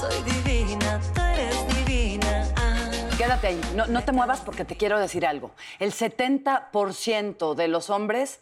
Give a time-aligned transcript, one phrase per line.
[0.00, 2.48] soy divina, tú eres divina.
[2.56, 2.90] Ah.
[3.18, 5.50] Quédate ahí, no, no te muevas porque te quiero decir algo.
[5.78, 8.40] El 70% de los hombres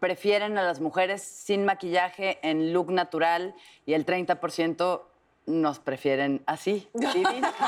[0.00, 3.54] prefieren a las mujeres sin maquillaje en look natural
[3.84, 5.02] y el 30%
[5.46, 7.52] nos prefieren así, divina.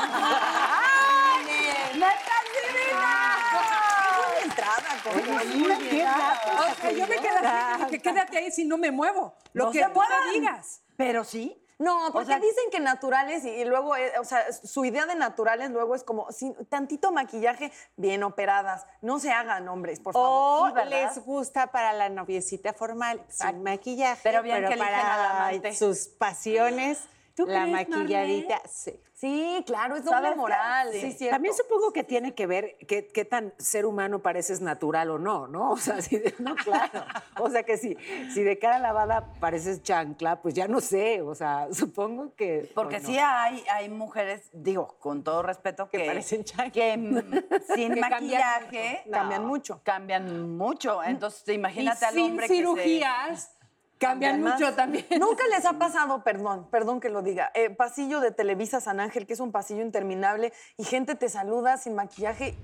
[6.57, 9.35] O sea, yo me quedaría, que quédate ahí si no me muevo.
[9.53, 10.81] Lo No que se tú me digas.
[10.95, 11.66] Pero sí.
[11.79, 15.13] No, porque sea- dicen que naturales y, y luego, eh, o sea, su idea de
[15.15, 18.85] naturales luego es como sin tantito maquillaje, bien operadas.
[19.01, 20.71] No se hagan, hombres, por favor.
[20.71, 26.07] O les gusta para la noviecita formal, sin maquillaje, Pero bien que eligen para sus
[26.07, 26.99] pasiones,
[27.37, 28.99] ¿Tú la crees, maquilladita, sí.
[29.13, 30.89] Sí, claro, es ¿Sabes doble moral.
[30.91, 31.01] Sí.
[31.01, 31.35] Sí, cierto.
[31.35, 35.47] También supongo que tiene que ver qué, qué tan ser humano pareces natural o no,
[35.47, 35.71] ¿no?
[35.71, 37.03] O sea, si de- no, claro.
[37.39, 37.97] O sea que si,
[38.31, 41.21] si de cara lavada pareces chancla, pues ya no sé.
[41.23, 42.71] O sea, supongo que.
[42.75, 43.05] Porque o no.
[43.07, 46.71] sí hay, hay mujeres, digo, con todo respeto, que, parecen chanclas.
[46.73, 46.93] que
[47.75, 49.81] sin Que cambian maquillaje Cambian mucho.
[49.83, 51.03] Cambian mucho.
[51.03, 53.56] Entonces, imagínate y al sin hombre que se- cirugías
[53.97, 55.05] cambian mucho también.
[55.19, 59.25] Nunca les ha pasado, perdón, perdón que lo diga, eh, pasillo de Televisa San Ángel,
[59.25, 62.55] que es un pasillo interminable, y gente te saluda sin maquillaje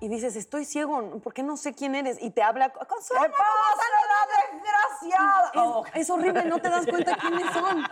[0.00, 2.20] y dices, estoy ciego, ¿por qué no sé quién eres?
[2.20, 5.88] Y te habla, ¡Consuelo, ¿cómo estás, desgraciada!
[5.94, 7.84] Es, es horrible, no te das cuenta quiénes son.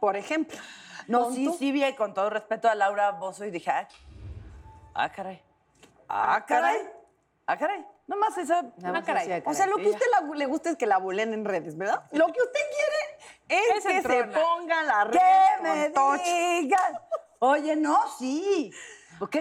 [0.00, 0.58] Por ejemplo.
[1.06, 1.56] No, sí, tú.
[1.58, 3.88] sí vi con todo respeto a Laura Bozo y dije, ah,
[4.94, 5.42] ah, caray.
[6.08, 6.78] Ah, caray.
[7.46, 7.86] Ah, caray.
[8.06, 8.62] Nomás esa.
[8.78, 9.42] Nada más caray.
[9.46, 11.76] O sea, lo que a usted la- le gusta es que la bulen en redes,
[11.76, 12.04] ¿verdad?
[12.12, 12.60] Lo que usted
[13.48, 15.88] quiere es, Es que se ponga la red ¿Qué me
[16.60, 16.98] digan?
[17.38, 18.70] Oye, no, sí.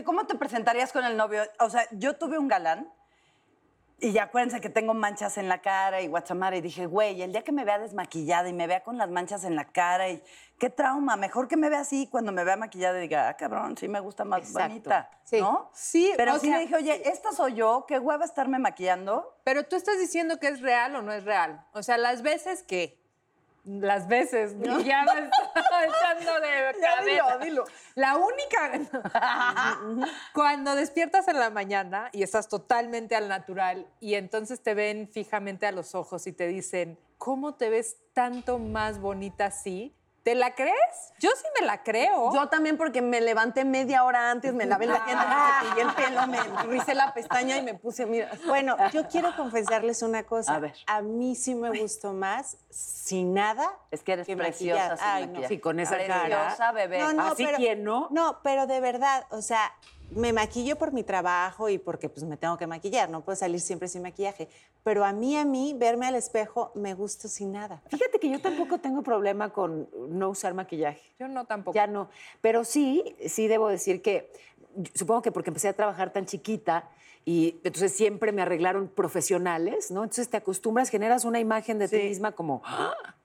[0.05, 1.43] ¿Cómo te presentarías con el novio?
[1.59, 2.91] O sea, yo tuve un galán
[4.03, 7.31] y ya acuérdense que tengo manchas en la cara y guachamara y dije, güey, el
[7.31, 10.21] día que me vea desmaquillada y me vea con las manchas en la cara y
[10.59, 13.77] qué trauma, mejor que me vea así cuando me vea maquillada y diga, ah, cabrón,
[13.77, 14.67] sí me gusta más Exacto.
[14.69, 15.39] bonita, Sí.
[15.39, 15.69] ¿no?
[15.73, 19.37] Sí, Pero sí sea- le dije, oye, esta soy yo, qué hueva estarme maquillando.
[19.45, 21.65] Pero tú estás diciendo que es real o no es real.
[21.73, 23.01] O sea, las veces que.
[23.63, 27.05] Las veces, ya me estaba echando de cabeza.
[27.05, 27.65] dilo, dilo.
[27.95, 30.07] La única.
[30.33, 35.65] Cuando despiertas en la mañana y estás totalmente al natural y entonces te ven fijamente
[35.65, 39.95] a los ojos y te dicen, ¿cómo te ves tanto más bonita así?
[40.23, 41.13] ¿Te la crees?
[41.19, 42.33] Yo sí me la creo.
[42.33, 45.93] Yo también porque me levanté media hora antes, me lavé la dientes, me cepillé el
[45.93, 48.31] pelo, me rizé la pestaña y me puse, mira.
[48.45, 50.55] Bueno, yo quiero confesarles una cosa.
[50.55, 50.73] A ver.
[51.03, 53.69] mí sí me gustó más sin nada.
[53.91, 54.97] Es que eres que preciosa maquillar.
[54.97, 55.47] sin Ay, no.
[55.47, 56.71] Sí, con esa Preciosa, cara.
[56.71, 56.99] bebé.
[56.99, 58.07] No, no, Así pero- no.
[58.09, 59.73] No, pero de verdad, o sea,
[60.11, 63.59] me maquillo por mi trabajo y porque pues me tengo que maquillar, no puedo salir
[63.59, 64.47] siempre sin maquillaje.
[64.83, 67.81] Pero a mí, a mí, verme al espejo, me gusta sin nada.
[67.87, 71.01] Fíjate que yo tampoco tengo problema con no usar maquillaje.
[71.19, 71.75] Yo no tampoco.
[71.75, 72.09] Ya no.
[72.41, 74.31] Pero sí, sí debo decir que
[74.93, 76.89] supongo que porque empecé a trabajar tan chiquita
[77.25, 80.03] y entonces siempre me arreglaron profesionales, ¿no?
[80.03, 82.61] Entonces te acostumbras, generas una imagen de ti misma como...
[82.65, 83.15] ¡ah!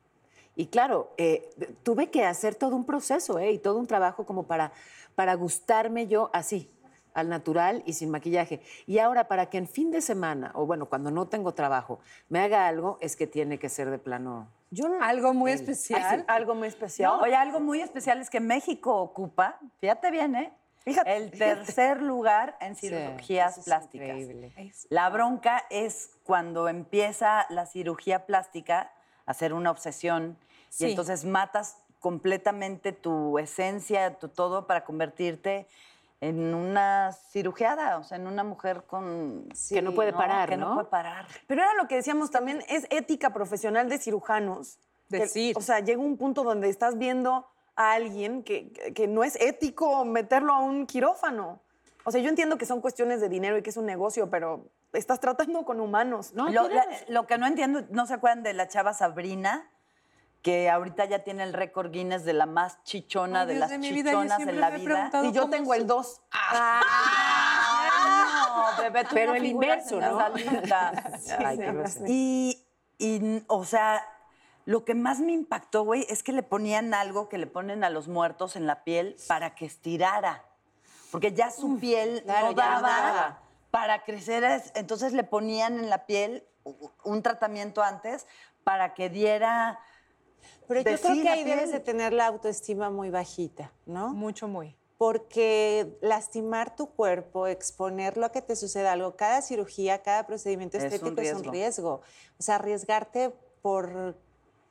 [0.58, 1.48] Y claro, eh,
[1.84, 3.52] tuve que hacer todo un proceso ¿eh?
[3.52, 4.72] y todo un trabajo como para,
[5.14, 6.68] para gustarme yo así,
[7.14, 8.60] al natural y sin maquillaje.
[8.84, 12.40] Y ahora para que en fin de semana, o bueno, cuando no tengo trabajo, me
[12.40, 14.48] haga algo, es que tiene que ser de plano...
[14.72, 15.00] Yo no.
[15.00, 16.24] Algo muy especial.
[16.26, 17.20] Algo muy especial.
[17.22, 20.52] Oye, algo muy especial es que México ocupa, fíjate bien, ¿eh?
[20.80, 24.08] Fíjate, el tercer lugar en cirugías es plásticas.
[24.08, 24.72] increíble.
[24.88, 28.90] La bronca es cuando empieza la cirugía plástica
[29.24, 30.36] a ser una obsesión
[30.70, 30.86] Sí.
[30.86, 35.66] y entonces matas completamente tu esencia, tu todo para convertirte
[36.20, 40.70] en una cirugiada, o sea, en una mujer con que no puede parar, que no
[40.70, 40.74] ¿no?
[40.74, 41.26] puede parar.
[41.46, 44.78] Pero era lo que decíamos también, es ética profesional de cirujanos.
[45.10, 45.56] que- Decir.
[45.56, 47.46] o sea, llega un punto donde estás viendo
[47.76, 51.60] a alguien que, que- que no es ético meterlo a un quirófano.
[52.04, 54.66] O sea, yo entiendo que son cuestiones de dinero y que es un negocio, pero
[54.92, 56.34] estás tratando con humanos.
[56.34, 59.70] No, lo, la- lo que no entiendo, ¿no se acuerdan de la chava Sabrina?
[60.42, 63.78] Que ahorita ya tiene el récord Guinness de la más chichona Ay, de las de
[63.78, 65.10] vida, chichonas siempre en la vida.
[65.24, 66.20] Y yo tengo el su- 2.
[66.32, 66.80] Ah,
[68.76, 70.28] no, bebé, tú Pero el inverso, ¿no?
[70.30, 70.92] lista.
[71.44, 72.04] Ay, qué grosero.
[72.08, 72.64] Y,
[72.98, 74.04] y, o sea,
[74.64, 77.90] lo que más me impactó, güey, es que le ponían algo que le ponen a
[77.90, 80.44] los muertos en la piel para que estirara.
[81.10, 83.42] Porque ya su piel claro, no daba no daba.
[83.70, 84.44] para crecer.
[84.44, 86.46] es- Entonces le ponían en la piel
[87.04, 88.26] un tratamiento antes
[88.62, 89.78] para que diera...
[90.68, 94.10] Pero yo creo que ahí debes de tener la autoestima muy bajita, ¿no?
[94.10, 94.76] Mucho, muy.
[94.98, 100.84] Porque lastimar tu cuerpo, exponerlo a que te suceda algo, cada cirugía, cada procedimiento Es
[100.84, 102.02] un estético es un riesgo.
[102.38, 103.32] O sea, arriesgarte
[103.62, 104.16] por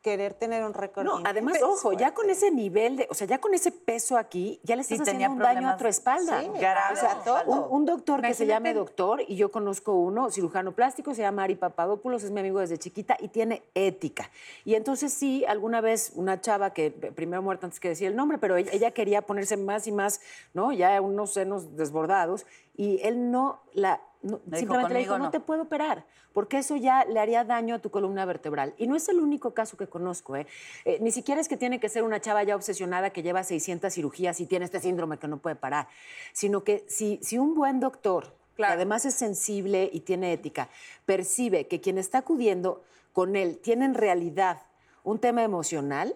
[0.07, 1.03] querer tener un récord.
[1.03, 4.57] No, además, ojo, ya con ese nivel de, o sea, ya con ese peso aquí,
[4.63, 6.39] ya le estás Sí, haciendo un daño a tu espalda.
[6.39, 7.43] Sí, o sea, todo.
[7.45, 11.43] Un, un doctor que se llame doctor, y yo conozco uno, cirujano plástico, se llama
[11.43, 14.31] Ari Papadopoulos, es mi amigo desde chiquita y tiene ética.
[14.63, 18.15] Y entonces sí, alguna vez una chava que eh, primero muerta antes que decir el
[18.15, 20.21] nombre, pero ella, ella quería ponerse más y más,
[20.53, 20.71] ¿no?
[20.71, 22.45] Ya unos senos desbordados,
[22.77, 23.99] y él no la...
[24.21, 25.31] no- Le dijo, simplemente le dijo, "Conmigo no no".
[25.31, 28.73] te puedo operar, porque eso ya le haría daño a tu columna vertebral.
[28.77, 30.47] Y no es el único caso que conozco, ¿eh?
[30.85, 33.93] Eh, ni siquiera es que tiene que ser una chava ya obsesionada que lleva 600
[33.93, 35.87] cirugías y tiene este síndrome que no puede parar,
[36.33, 38.71] sino que si, si un buen doctor, Claro.
[38.71, 40.69] que además es sensible y tiene ética,
[41.05, 42.83] percibe que quien está acudiendo
[43.13, 44.61] con él tiene en realidad
[45.03, 46.15] un tema emocional,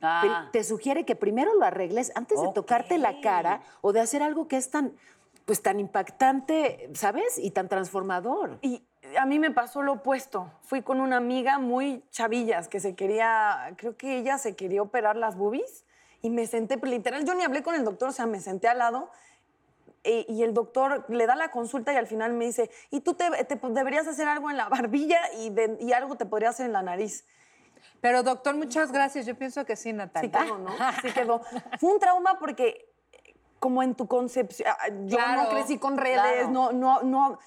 [0.00, 0.48] Ah.
[0.52, 4.46] te sugiere que primero lo arregles antes de tocarte la cara o de hacer algo
[4.46, 4.92] que es tan,
[5.48, 7.38] pues tan impactante, ¿sabes?
[7.38, 8.58] Y tan transformador.
[8.60, 8.86] Y
[9.18, 10.52] a mí me pasó lo opuesto.
[10.60, 15.16] Fui con una amiga muy chavillas que se quería, creo que ella se quería operar
[15.16, 15.86] las boobies
[16.20, 18.76] y me senté, literal, yo ni hablé con el doctor, o sea, me senté al
[18.76, 19.10] lado
[20.04, 23.14] e- y el doctor le da la consulta y al final me dice, y tú
[23.14, 26.50] te, te- pues, deberías hacer algo en la barbilla y, de- y algo te podría
[26.50, 27.24] hacer en la nariz.
[28.02, 29.24] Pero doctor, muchas gracias.
[29.24, 30.30] Yo pienso que sí, Sí Natalia.
[30.30, 30.70] quedó, ¿no?
[31.00, 31.40] Sí quedó.
[31.80, 32.87] Fue un trauma porque
[33.58, 36.50] como en tu concepción, ah, yo Claro, no crecí con redes, claro.
[36.50, 37.38] no, no, no.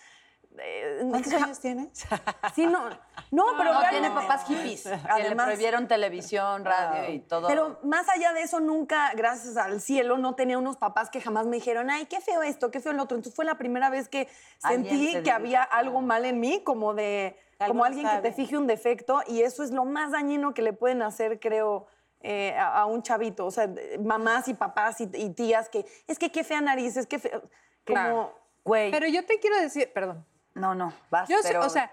[0.58, 1.90] eh, ¿Cuántos años tienes?
[2.56, 2.90] Sí, no,
[3.32, 4.84] no, pero No, tiene papás hippies.
[4.84, 5.46] que le Además.
[5.48, 7.48] prohibieron televisión, radio y todo.
[7.48, 11.46] Pero más allá de eso, nunca, gracias al cielo, no tenía unos papás que jamás
[11.48, 13.16] me dijeron, ay, qué feo esto, qué feo lo otro.
[13.16, 16.94] Entonces fue la primera vez que sentí se que había algo mal en mí, como
[16.94, 20.62] de, como alguien que te fije un defecto, y eso es lo más dañino que
[20.62, 21.88] le pueden hacer, creo.
[22.24, 23.70] Eh, a, a un chavito, o sea,
[24.00, 27.42] mamás y papás y, y tías que es que qué fea nariz, es que feo,
[27.42, 27.50] como
[27.86, 28.40] Claro.
[28.64, 28.92] Güey.
[28.92, 30.26] Pero yo te quiero decir, perdón.
[30.54, 31.66] no, no, vas, Yo, sé- pero...
[31.66, 31.92] o sea,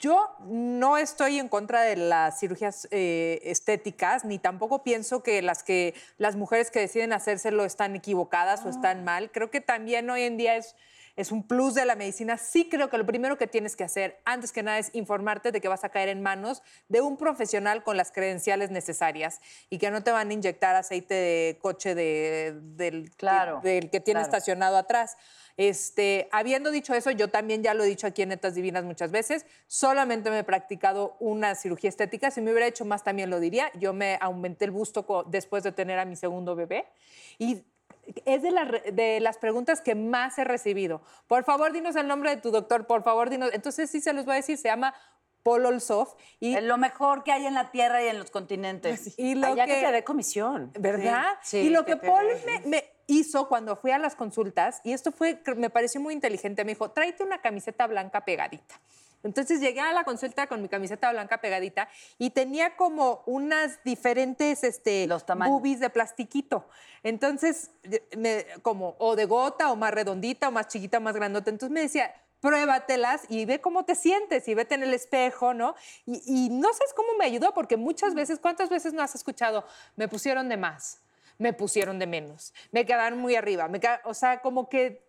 [0.00, 5.62] yo no estoy en contra de las cirugías eh, estéticas, ni tampoco pienso que las
[5.62, 9.30] que las mujeres que deciden hacérselo están equivocadas o están mal.
[9.30, 10.76] Creo que también hoy en día es,
[11.16, 12.38] es un plus de la medicina.
[12.38, 15.60] Sí creo que lo primero que tienes que hacer, antes que nada, es informarte de
[15.60, 19.90] que vas a caer en manos de un profesional con las credenciales necesarias y que
[19.90, 24.32] no te van a inyectar aceite de coche de- del, Claro, del que tiene claro.
[24.32, 25.16] estacionado atrás.
[25.58, 29.10] Este, habiendo dicho eso, yo también ya lo he dicho aquí en Netas Divinas muchas
[29.10, 33.38] veces, solamente me he practicado una cirugía estética, si me hubiera hecho más también lo
[33.38, 36.86] diría, yo me aumenté el busto después de tener a mi segundo bebé
[37.38, 37.62] y
[38.24, 41.02] es de, las re- de las preguntas que más he recibido.
[41.26, 43.50] Por favor, dinos el nombre de tu doctor, por favor, dinos.
[43.52, 44.94] Entonces sí se los voy a decir, se llama
[45.42, 49.14] Paul Olsov y, Es lo mejor que hay en la tierra y en los continentes.
[49.18, 50.72] y lo Allá que, que te dé comisión.
[50.78, 51.24] ¿verdad?
[51.42, 54.92] Sí, y lo que que Paul me, me hizo cuando fui a las consultas, y
[54.92, 58.80] esto fue, me pareció muy inteligente, me dijo, tráete una camiseta blanca pegadita.
[59.22, 61.88] Entonces llegué a la consulta con mi camiseta blanca pegadita
[62.18, 66.68] y tenía como unas diferentes este, Los boobies de plastiquito.
[67.02, 67.70] Entonces,
[68.16, 71.50] me- como o de gota o más redondita o más chiquita o más grandota.
[71.50, 75.74] Entonces me decía, pruébatelas y ve cómo te sientes y vete en el espejo, ¿no?
[76.06, 79.64] Y, y no sabes cómo me ayudó, porque muchas veces, ¿cuántas veces no has escuchado?
[79.96, 81.00] Me pusieron de más,
[81.38, 85.04] me pusieron de menos, me quedaron muy arriba, me o sea, como que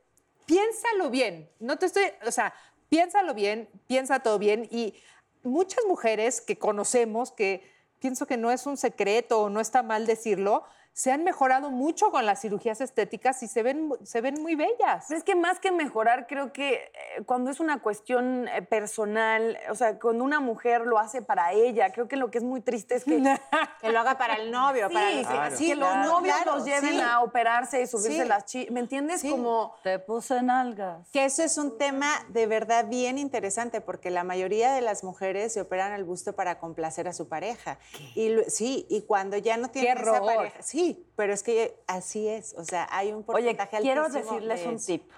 [0.45, 2.53] piénsalo bien, no te estoy, o sea,
[2.93, 4.67] piénsalo bien, piensa todo bien.
[4.69, 4.93] Y
[5.41, 7.67] muchas mujeres que conocemos, que
[7.97, 10.63] pienso que no es un secreto o no está mal decirlo,
[10.95, 14.53] se han mejorado mucho con las cirugías estéticas y se ven, mu- se ven muy
[14.55, 15.05] bellas.
[15.07, 19.57] Pero es que más que mejorar, creo que eh, cuando es una cuestión eh, personal,
[19.71, 22.61] o sea, cuando una mujer lo hace para ella, creo que lo que es muy
[22.61, 23.13] triste es que,
[23.81, 26.55] Que lo haga para el novio, para sí, los que- sí, que los novios claro,
[26.57, 27.01] los lleven sí.
[27.01, 28.27] a operarse y subirse Sí.
[28.27, 28.67] las chi...
[28.69, 29.21] ¿Me entiendes?
[29.21, 29.31] Sí.
[29.31, 29.73] Como...
[29.83, 31.09] Te puse en algas.
[31.11, 35.53] Que eso es un tema de verdad bien interesante porque la mayoría de las mujeres
[35.53, 37.79] se operan el busto para complacer a su pareja.
[38.13, 40.82] Y lo- sí, y cuando ya no tienen esa pareja, sí,
[41.15, 44.69] pero es que así es, o sea, hay un Oye, porcentaje quiero altísimo decirles de
[44.69, 45.11] un tip.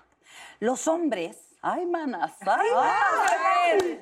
[0.59, 3.99] Los hombres, ay, manas, ay,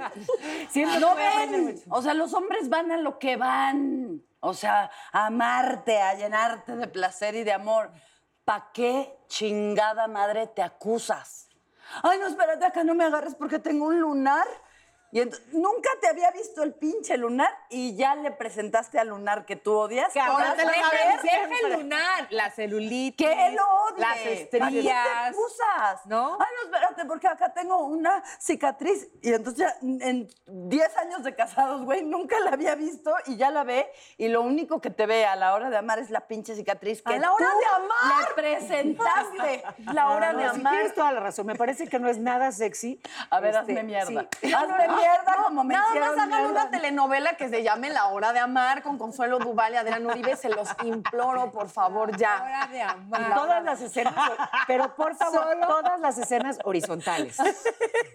[0.69, 1.81] Siempre no ven.
[1.89, 4.21] O sea, los hombres van a lo que van.
[4.39, 7.91] O sea, a amarte, a llenarte de placer y de amor.
[8.43, 11.47] ¿Pa' qué chingada madre te acusas?
[12.01, 14.47] Ay, no, espérate, acá no me agarres porque tengo un lunar.
[15.13, 15.21] Y
[15.55, 19.71] nunca te había visto el pinche lunar y ya le presentaste al lunar que tú
[19.73, 20.07] odias.
[20.17, 20.89] Ahora Ahora te lo deja
[21.67, 22.27] el lunar.
[22.31, 23.99] la celulitis, ¡Que lo odie!
[24.01, 25.07] las ¿Para qué estrías.
[25.29, 26.05] excusas?
[26.07, 26.37] ¿No?
[26.39, 29.07] Ay, no, espérate, porque acá tengo una cicatriz.
[29.21, 33.51] Y entonces ya en 10 años de casados, güey, nunca la había visto y ya
[33.51, 33.87] la ve.
[34.17, 37.03] Y lo único que te ve a la hora de amar es la pinche cicatriz
[37.03, 38.27] que ¡A la hora tú de amar!
[38.29, 39.63] le presentaste.
[39.93, 40.73] La hora No, de si amar.
[40.73, 41.45] tienes toda la razón.
[41.45, 42.99] Me parece que no es nada sexy.
[43.29, 44.27] A ver, Este, hazme mierda.
[44.41, 44.51] sí.
[44.53, 45.02] Hazme mierda
[45.43, 46.49] como me Nada más hagan mierda.
[46.49, 50.35] una telenovela que se llame La Hora de Amar con Consuelo Duval y Adrián Uribe.
[50.35, 52.41] Se los imploro, por favor, ya.
[52.43, 53.33] Hora de Y amar.
[53.35, 54.13] todas las escenas,
[54.67, 57.37] pero por favor, todas las escenas horizontales.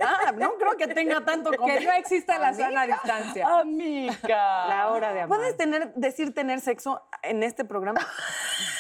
[0.01, 3.47] Ah, no creo que tenga tanto Que no exista la sana distancia.
[3.59, 4.67] Amiga.
[4.69, 5.37] La hora de amar.
[5.39, 8.01] ¿Puedes tener, decir tener sexo en este programa?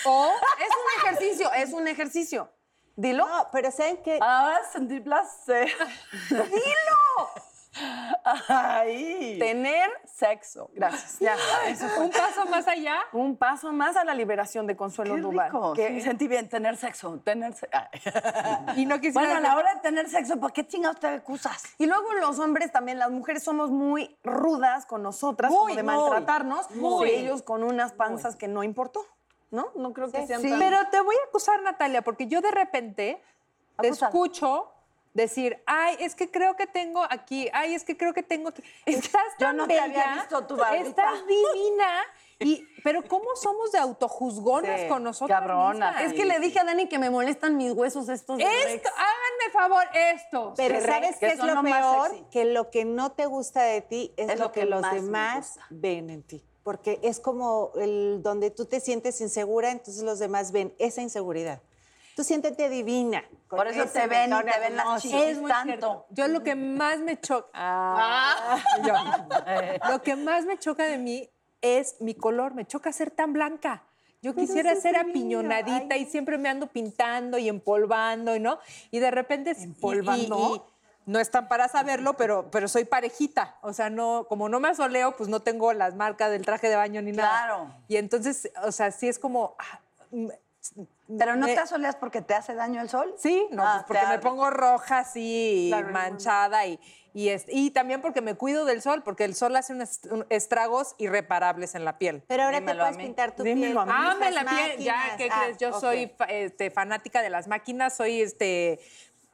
[0.04, 2.52] O Es un ejercicio, es un ejercicio.
[2.94, 3.26] Dilo.
[3.26, 4.18] No, pero ¿saben qué?
[4.22, 5.68] Ahora sentí placer.
[6.30, 7.30] ¡Dilo!
[8.48, 9.36] Ay.
[9.38, 10.70] Tener sexo.
[10.74, 11.18] Gracias.
[11.20, 11.36] Ya.
[11.66, 12.04] Eso fue.
[12.04, 12.96] un paso más allá.
[13.12, 15.46] Un paso más a la liberación de Consuelo Qué Duval.
[15.50, 15.72] rico.
[15.74, 17.18] Que- Sí, sentí bien tener sexo.
[17.24, 17.68] Tener se-.
[18.76, 19.20] Y no quisiera.
[19.20, 21.62] Bueno, a la hora de tener sexo, ¿por qué chingados te acusas?
[21.78, 25.82] Y luego los hombres también, las mujeres somos muy rudas con nosotras, Muy, como de
[25.82, 26.70] muy, maltratarnos.
[26.72, 27.08] muy.
[27.08, 29.04] Y ellos con unas panzas que no importó.
[29.50, 29.68] ¿No?
[29.76, 33.22] No creo que sean tan- Pero te voy a acusar, Natalia, porque yo de repente
[33.80, 34.70] te escucho
[35.18, 38.62] decir, ay, es que creo que tengo aquí, ay, es que creo que tengo aquí.
[38.86, 40.88] Estás Yo tan no te había visto tu barbita.
[40.88, 42.02] Estás divina.
[42.40, 45.92] Y, pero ¿cómo somos de autojuzgonas Sí, con nosotras cabronas.
[45.96, 46.12] mismas?
[46.12, 48.44] Es que le dije a Dani que me molestan mis huesos estos de.
[48.44, 49.84] Esto, háganme favor,
[50.14, 50.54] esto.
[50.56, 52.10] Pero Sí, ¿sabes que qué es lo peor?
[52.10, 52.24] sexy.
[52.30, 54.88] Que lo que no te gusta de ti es, Es lo, lo que, que los
[54.90, 56.44] demás ven en ti.
[56.62, 61.60] Porque es como el donde tú te sientes insegura, entonces los demás ven esa inseguridad.
[62.18, 63.22] Tú siéntete divina.
[63.48, 65.66] Por eso te ven y te ven las chichis Es muy tanto.
[65.68, 66.06] cierto.
[66.10, 67.48] Yo lo que más me choca.
[67.54, 68.58] Ah.
[68.84, 68.92] Yo.
[69.92, 71.30] Lo que más me choca de mí
[71.62, 72.54] es mi color.
[72.54, 73.84] Me choca ser tan blanca.
[74.20, 76.02] Yo quisiera ser apiñonadita ay.
[76.02, 78.58] y siempre me ando pintando y empolvando, y ¿no?
[78.90, 79.52] Y de repente.
[79.56, 80.56] ¿Empolvando?
[80.56, 80.62] y- y
[81.12, 83.58] no están para saberlo, pero, pero soy parejita.
[83.62, 86.74] O sea, no, como no me asoleo, pues no tengo las marcas del traje de
[86.74, 87.28] baño ni nada.
[87.28, 87.74] Claro.
[87.86, 89.54] Y entonces, o sea, sí es como.
[89.60, 90.28] ah, mm,
[91.18, 93.14] Pero no te asoleas porque te hace daño el sol.
[93.16, 96.78] Sí, no, Ah, pues porque me pongo roja así, Claro, manchada y,
[97.14, 100.26] y, es- y también porque me cuido del sol, porque el sol hace unos un-
[100.28, 102.22] estragos irreparables en la piel.
[102.28, 103.94] Pero ahora Dímelo te puedes pintar tu Dímelo piel.
[103.94, 104.04] a mí.
[104.06, 105.14] con Ame la piel, ya.
[105.16, 105.58] ¿qué Ah, crees?
[105.58, 105.80] Yo ok.
[105.80, 108.80] soy este, fanática de las máquinas, soy este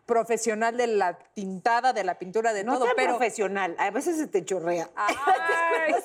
[0.06, 3.16] profesional de la tintada, de la pintura, de No todo, tan pero...
[3.16, 3.74] profesional.
[3.78, 4.88] A veces se te chorrea.
[4.96, 5.14] Ay,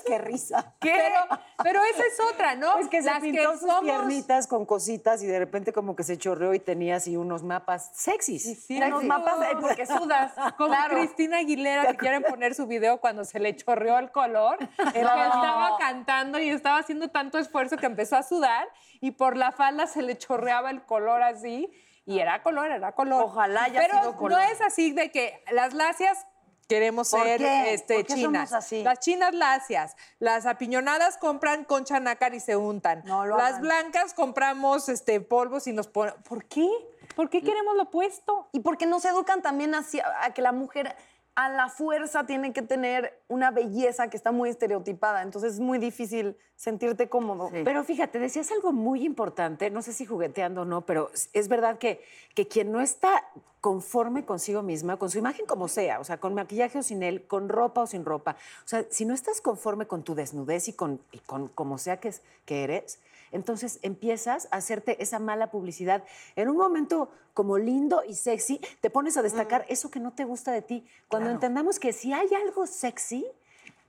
[0.05, 0.73] qué risa.
[0.79, 1.15] Pero,
[1.63, 2.77] pero esa es otra, ¿no?
[2.79, 6.03] Es que se Las pintó sus somos- piernitas con cositas y de repente como que
[6.03, 8.43] se chorreó y tenía así unos mapas sexys.
[8.65, 10.33] Sí, Unos mapas, porque sudas.
[10.57, 10.97] Como Claro.
[10.97, 14.57] Cristina Aguilera que quieren poner su video cuando se le chorreó el color,
[14.93, 18.67] que estaba cantando y estaba haciendo tanto esfuerzo que empezó a sudar
[19.01, 21.69] y por la falda se le chorreaba el color así
[22.09, 23.23] y era color, era color.
[23.23, 24.39] Ojalá haya Pero sido color.
[24.39, 26.25] no es así de que las lacias
[26.67, 27.73] queremos ¿Por ser qué?
[27.75, 28.49] este, ¿Por qué chinas.
[28.49, 28.83] somos así?
[28.83, 33.03] Las chinas lacias, las apiñonadas compran concha nácar y se untan.
[33.05, 33.61] No lo las hagan.
[33.61, 36.15] blancas compramos este polvos y nos ponen.
[36.27, 36.67] ¿Por qué?
[37.15, 38.49] ¿Por qué queremos lo opuesto?
[38.53, 40.95] Y porque nos educan también así a a que la mujer
[41.39, 45.21] a la fuerza tiene que tener una belleza que está muy estereotipada.
[45.21, 47.49] Entonces es muy difícil sentirte cómodo.
[47.63, 51.77] Pero fíjate, decías algo muy importante, no sé si jugueteando o no, pero es verdad
[51.77, 52.01] que,
[52.35, 53.23] que quien no está
[53.61, 57.25] conforme consigo misma, con su imagen como sea, o sea, con maquillaje o sin él,
[57.25, 60.73] con ropa o sin ropa, o sea, si no estás conforme con tu desnudez y
[60.73, 62.13] con, con como sea que,
[62.45, 62.99] que eres,
[63.31, 66.03] entonces empiezas a hacerte esa mala publicidad.
[66.35, 70.25] En un momento como lindo y sexy, te pones a destacar eso que no te
[70.25, 70.85] gusta de ti.
[71.07, 73.25] Cuando entendamos que si hay algo sexy,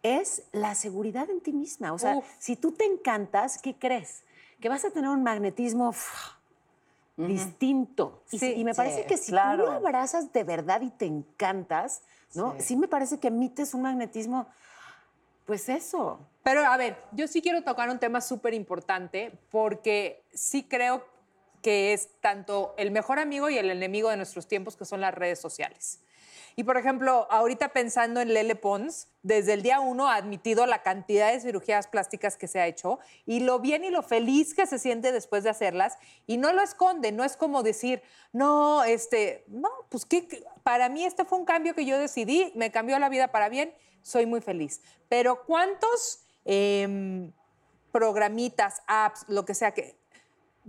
[0.02, 1.92] es la seguridad en ti misma.
[1.92, 2.24] O sea, Uf.
[2.38, 4.22] si tú te encantas, ¿qué crees?
[4.60, 5.92] Que vas a tener un magnetismo
[7.16, 8.22] distinto.
[8.30, 9.64] Y, Sí, y me parece sí, que si claro.
[9.64, 12.02] tú lo abrazas de verdad y te encantas,
[12.34, 12.54] ¿no?
[12.58, 12.76] Sí.
[12.76, 14.46] me parece que emites un magnetismo,
[15.50, 16.20] pues eso.
[16.44, 21.04] Pero a ver, yo sí quiero tocar un tema súper importante porque sí creo
[21.62, 25.14] que es tanto el mejor amigo y el enemigo de nuestros tiempos, que son las
[25.14, 26.00] redes sociales.
[26.56, 30.82] Y por ejemplo, ahorita pensando en Lele Pons, desde el día uno ha admitido la
[30.82, 34.66] cantidad de cirugías plásticas que se ha hecho y lo bien y lo feliz que
[34.66, 38.02] se siente después de hacerlas y no lo esconde, no es como decir,
[38.32, 42.70] no, este, no, pues que para mí este fue un cambio que yo decidí, me
[42.70, 44.80] cambió la vida para bien, soy muy feliz.
[45.08, 47.32] Pero ¿cuántos em,
[47.92, 49.99] programitas, apps, lo que sea que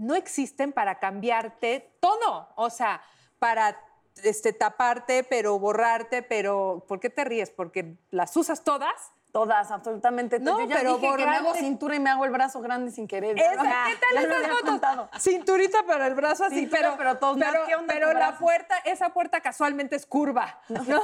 [0.02, 2.50] no existen para cambiarte todo?
[2.56, 3.02] O sea,
[3.40, 3.80] para
[4.24, 7.52] este, taparte, pero borrarte, pero ¿por qué te ríes?
[7.52, 9.12] ¿Porque las usas todas?
[9.32, 10.40] Todas, absolutamente.
[10.40, 12.92] No, Yo ya pero dije que me hago cintura y me hago el brazo grande
[12.92, 13.40] sin querer.
[13.40, 13.52] Esa,
[13.88, 14.70] ¿Qué tal esas fotos?
[14.70, 15.10] contado.
[15.20, 18.76] Cinturita para el brazo así, Cintura, pero, pero todos, pero, ¿qué onda pero la puerta,
[18.84, 20.60] esa puerta casualmente es curva.
[20.68, 20.82] ¿no?
[20.82, 20.96] es yo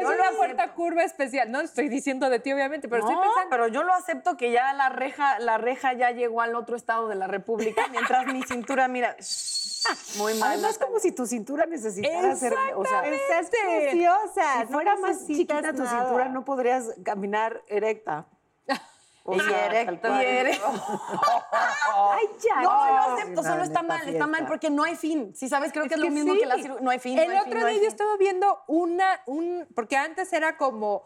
[0.00, 0.36] lo una acepto.
[0.36, 1.50] puerta curva especial.
[1.50, 3.50] No estoy diciendo de ti, obviamente, pero no, estoy pensando.
[3.50, 7.08] pero yo lo acepto que ya la reja, la reja ya llegó al otro estado
[7.08, 9.16] de la República, mientras mi cintura, mira,
[10.16, 10.52] muy mal.
[10.52, 12.54] Además, como si tu cintura necesitara ser.
[12.74, 14.60] O sea, Estás preciosa.
[14.60, 18.26] si fuera más chiquita tu cintura, no podrías caminar erecta.
[19.28, 20.22] O Y sea, erecta.
[20.22, 20.60] Y eres-
[21.92, 22.62] Ay, ya.
[22.62, 23.14] No, no.
[23.14, 25.34] acepto, Sí, solo no, está mal, está mal porque no hay fin.
[25.34, 26.38] Sí, sabes, creo que es lo que mismo sí.
[26.40, 26.80] que la cirugía.
[26.80, 27.18] No hay fin.
[27.18, 27.88] El no hay otro fin, no día yo fin.
[27.88, 31.02] estaba viendo una, un, porque antes era como,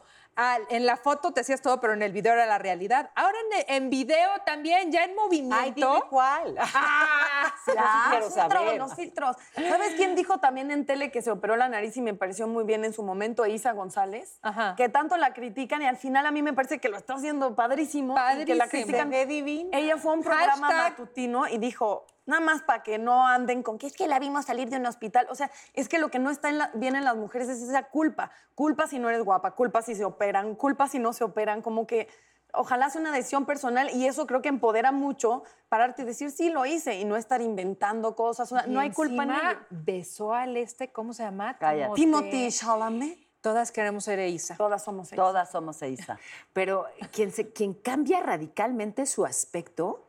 [0.71, 3.11] en la foto te hacías todo, pero en el video era la realidad.
[3.15, 5.57] Ahora en, en video también, ya en movimiento.
[5.61, 6.57] Ay, dime cuál.
[6.75, 9.37] Ah, Sí, yo sí Ya, quiero los filtros, los filtros.
[9.69, 12.65] ¿Sabes quién dijo también en tele que se operó la nariz y me pareció muy
[12.65, 13.47] bien en su momento?
[13.47, 14.39] Isa González.
[14.43, 14.75] Ajá.
[14.77, 17.55] Que tanto la critican y al final a mí me parece que lo está haciendo
[17.55, 18.15] padrísimo.
[18.15, 18.71] Y que la Padrísimo.
[18.87, 19.11] critican.
[19.11, 19.77] Se ve divina.
[19.77, 20.91] Ella fue a un programa Hashtag.
[20.93, 24.47] matutino y dijo, nada más para que no anden con que es que la vimos
[24.47, 25.27] salir de un hospital.
[25.31, 27.61] O sea, es que lo que no está en la- bien en las mujeres es
[27.61, 28.31] esa culpa.
[28.55, 31.87] Culpa si no eres guapa, culpa si se operan, culpa si no se operan, como
[31.87, 32.09] que
[32.53, 36.51] ojalá sea una decisión personal y eso creo que empodera mucho pararte y decir, sí,
[36.51, 38.51] lo hice y no estar inventando cosas.
[38.51, 39.59] O sea, y no hay culpa en ello.
[39.71, 41.57] besó al este, ¿cómo se llama?
[41.59, 41.95] Cállate.
[41.95, 44.55] Timothy Chalamet, Todas queremos ser Isa.
[44.57, 45.17] todas somos ellas.
[45.25, 46.19] Todas somos Eiza.
[46.53, 50.07] Pero quien, se, quien cambia radicalmente su aspecto,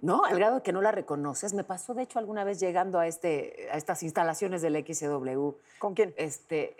[0.00, 0.24] ¿no?
[0.24, 1.52] Al grado de que no la reconoces.
[1.54, 5.50] Me pasó, de hecho, alguna vez llegando a, este, a estas instalaciones del XW.
[5.78, 6.14] ¿Con quién?
[6.16, 6.76] Este,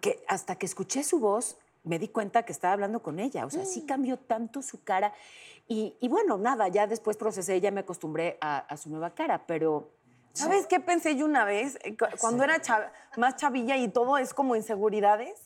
[0.00, 3.44] que hasta que escuché su voz, me di cuenta que estaba hablando con ella.
[3.46, 3.66] O sea, Mm.
[3.66, 5.12] sí cambió tanto su cara.
[5.68, 9.44] Y, y bueno, nada, ya después procesé, ya me acostumbré a, a su nueva cara,
[9.46, 9.90] pero...
[10.32, 11.78] ¿Sabes qué pensé yo una vez?
[11.84, 12.60] Eh, cu- Cuando era
[13.16, 15.38] más chavilla y todo es como inseguridades,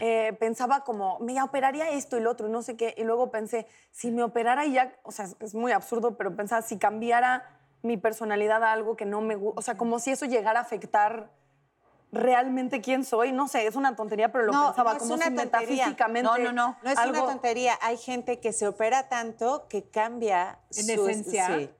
[0.00, 2.94] eh, pensaba como, me operaría esto y lo otro, y no sé qué.
[2.96, 6.62] Y luego pensé, si me operara y ya, o sea, es- muy absurdo, pero pensaba,
[6.62, 7.44] si cambiara
[7.82, 10.62] mi personalidad a algo que no me gusta, o sea, como si eso llegara a
[10.62, 11.30] afectar
[12.12, 15.14] realmente quién soy, no sé, es una tontería, pero lo No, pensaba no es como
[15.14, 15.68] una si tontería.
[15.86, 16.76] metafísicamente No, no, no.
[16.82, 17.78] No es algo- una tontería.
[17.82, 21.46] Hay gente que se opera tanto que cambia ¿En su esencia?
[21.58, 21.70] Sí.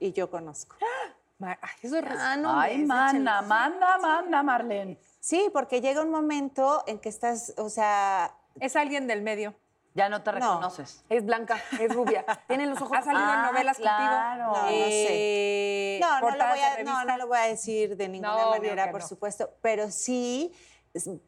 [0.00, 0.76] Y yo conozco.
[1.40, 4.98] Ay, eso es Ah, no, Ay, mana, manda, manda, Marlene.
[5.24, 9.54] Sí, porque llega un momento en que estás, o sea, Es alguien del medio.
[9.94, 10.34] Ya no te No.
[10.38, 11.02] reconoces.
[11.08, 14.42] Es blanca, es rubia, tiene los ojos Ha salido en Ah, novelas claro.
[14.42, 14.52] contigo.
[14.52, 15.08] No, no sé.
[15.12, 17.04] Eh, no, no lo, voy a, no, revista.
[17.06, 19.08] no lo voy a decir de ninguna No, manera, por no.
[19.08, 20.52] supuesto, pero sí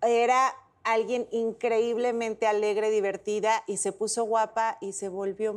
[0.02, 0.54] era
[0.84, 5.54] alguien increíblemente alegre, divertida y se puso guapa y se volvió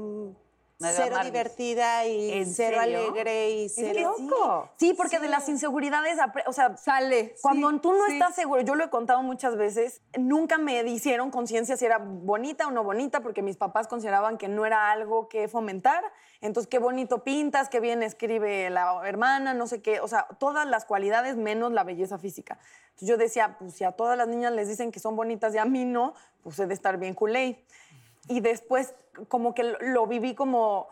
[0.80, 3.00] Medio cero divertida y ¿En cero serio?
[3.00, 4.15] alegre y Es que cero...
[4.18, 4.30] sí.
[4.78, 7.36] Sí, porque de las inseguridades, o sea, Sale.
[7.42, 8.13] Cuando sí, tú no sí.
[8.13, 12.65] estás seguro, yo lo he contado muchas veces, nunca me hicieron conciencia si era bonita
[12.68, 16.02] o no bonita, porque mis papás consideraban que no era algo que fomentar.
[16.39, 20.00] Entonces, qué bonito pintas, qué bien escribe la hermana, no sé qué.
[20.00, 22.58] O sea, todas las cualidades menos la belleza física.
[22.92, 25.58] Entonces, yo decía, pues si a todas las niñas les dicen que son bonitas y
[25.58, 27.65] a mí no, pues he de estar bien culé.
[28.30, 28.94] Y después,
[29.28, 30.88] como que lo, viví como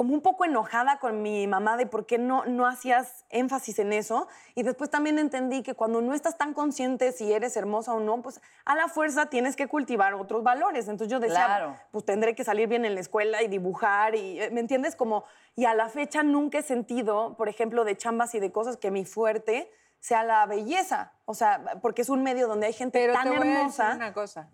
[0.00, 3.92] como un poco enojada con mi mamá de por qué no, no hacías énfasis en
[3.92, 4.28] eso.
[4.54, 8.22] Y después también entendí que cuando no estás tan consciente si eres hermosa o no,
[8.22, 10.88] pues a la fuerza tienes que cultivar otros valores.
[10.88, 11.76] Entonces yo decía, Claro.
[11.90, 14.14] pues tendré que salir bien en la escuela y dibujar.
[14.14, 14.96] Y, eh, ¿Me entiendes?
[14.96, 15.24] Como,
[15.54, 18.90] y a la fecha nunca he sentido, por ejemplo, de chambas y de cosas que
[18.90, 21.12] mi fuerte sea la belleza.
[21.26, 23.56] O sea, porque es un medio donde hay gente Pero tan te voy a decir
[23.58, 23.92] hermosa.
[23.96, 24.48] una cosa.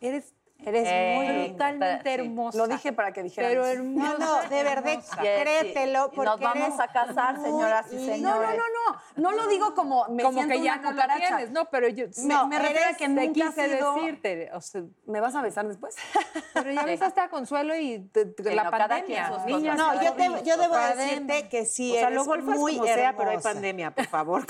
[0.00, 0.32] Eres
[0.64, 2.08] Eres Eh, muy sí.
[2.08, 2.58] hermosa.
[2.58, 4.16] Lo dije para que dijeran Pero hermosa.
[4.18, 8.20] No, no, de verdad, créetelo porque nos vamos eres a casar, señoras y señores.
[8.22, 9.30] No, no, no, no.
[9.30, 11.26] No lo digo como me Como siento que ya una no cucaracha.
[11.26, 11.50] tienes.
[11.50, 14.50] No, pero yo Me- me refiero a que nunca quise sido- decirte.
[14.54, 15.96] O sea, ¿Me vas a besar después?
[16.54, 19.30] pero ya besaste a Consuelo y te- te- Sí, la no, pandemia.
[19.46, 23.16] Niñas, No, yo, te- yo debo decirte que sí, O sea, golfas muy como sea,
[23.16, 24.46] pero hay pandemia, por favor.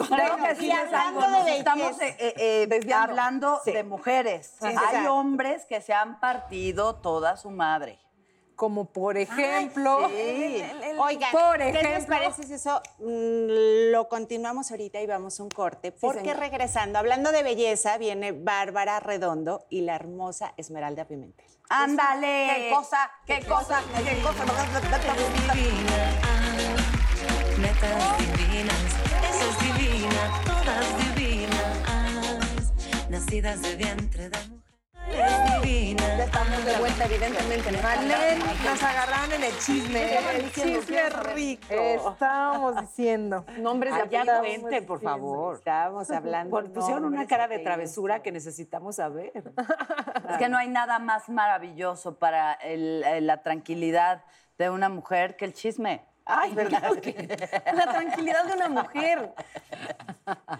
[0.60, 4.56] Y hablando de estamos eh, eh, hablando de mujeres.
[4.60, 7.98] Hay hombres que se han partido toda su madre.
[8.56, 9.96] Como por ejemplo.
[10.98, 12.16] Oigan, Por ¿qué les ejemplo.
[12.16, 15.90] parece si eso mm, lo continuamos ahorita y vamos a un corte?
[15.90, 16.36] Porque señor.
[16.36, 21.46] regresando, hablando de belleza, viene Bárbara Redondo y la hermosa Esmeralda Pimentel.
[21.70, 22.48] ¡Ándale!
[22.54, 23.10] ¿Qué cosa?
[23.26, 23.82] ¿Qué cosa?
[24.04, 24.44] ¿Qué cosa?
[25.54, 28.84] divina, ah, netas divinas,
[29.28, 34.51] esa es divina, todas divinas, nacidas de vientre de
[35.16, 37.72] divina, estamos de vuelta, evidentemente.
[37.82, 40.36] Marlene, nos agarraron en el chisme.
[40.36, 41.74] El chisme rico.
[42.12, 43.44] Estábamos diciendo.
[43.58, 44.38] Nombres de apellidos.
[44.40, 45.56] cuente, por favor.
[45.56, 46.62] Estábamos hablando.
[46.72, 49.32] Pusieron una cara de travesura que necesitamos saber.
[50.32, 54.22] Es que no hay nada más maravilloso para el- eh, la tranquilidad
[54.58, 56.04] de una mujer que el chisme.
[56.24, 56.82] Ay, ¿verdad?
[57.74, 59.32] La tranquilidad de una mujer.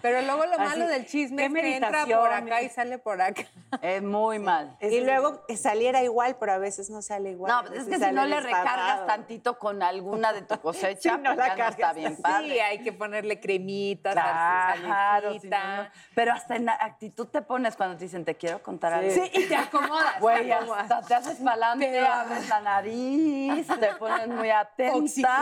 [0.01, 3.21] Pero luego lo Así, malo del chisme es que entra por acá y sale por
[3.21, 3.43] acá.
[3.81, 4.75] Es muy mal.
[4.81, 7.49] Y luego saliera igual, pero a veces no sale igual.
[7.51, 11.21] No, a es que si no le recargas tantito con alguna de tu cosecha, Sí,
[11.21, 12.61] no pues la ya no está bien Sí, padre.
[12.61, 15.77] hay que ponerle cremitas, Claro, si no, salecita.
[15.83, 15.89] no.
[16.13, 19.11] pero hasta en la actitud te pones cuando te dicen te quiero contar algo.
[19.13, 20.19] Sí, y te acomodas.
[20.19, 25.39] Güey, hasta te haces pa'lante, Pero- abres la nariz, te pones muy atenta.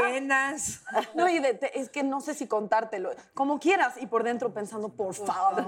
[1.16, 3.12] No, y de- te- es que no sé si contártelo.
[3.34, 5.66] Como quieras, y por dentro pensando, por favor,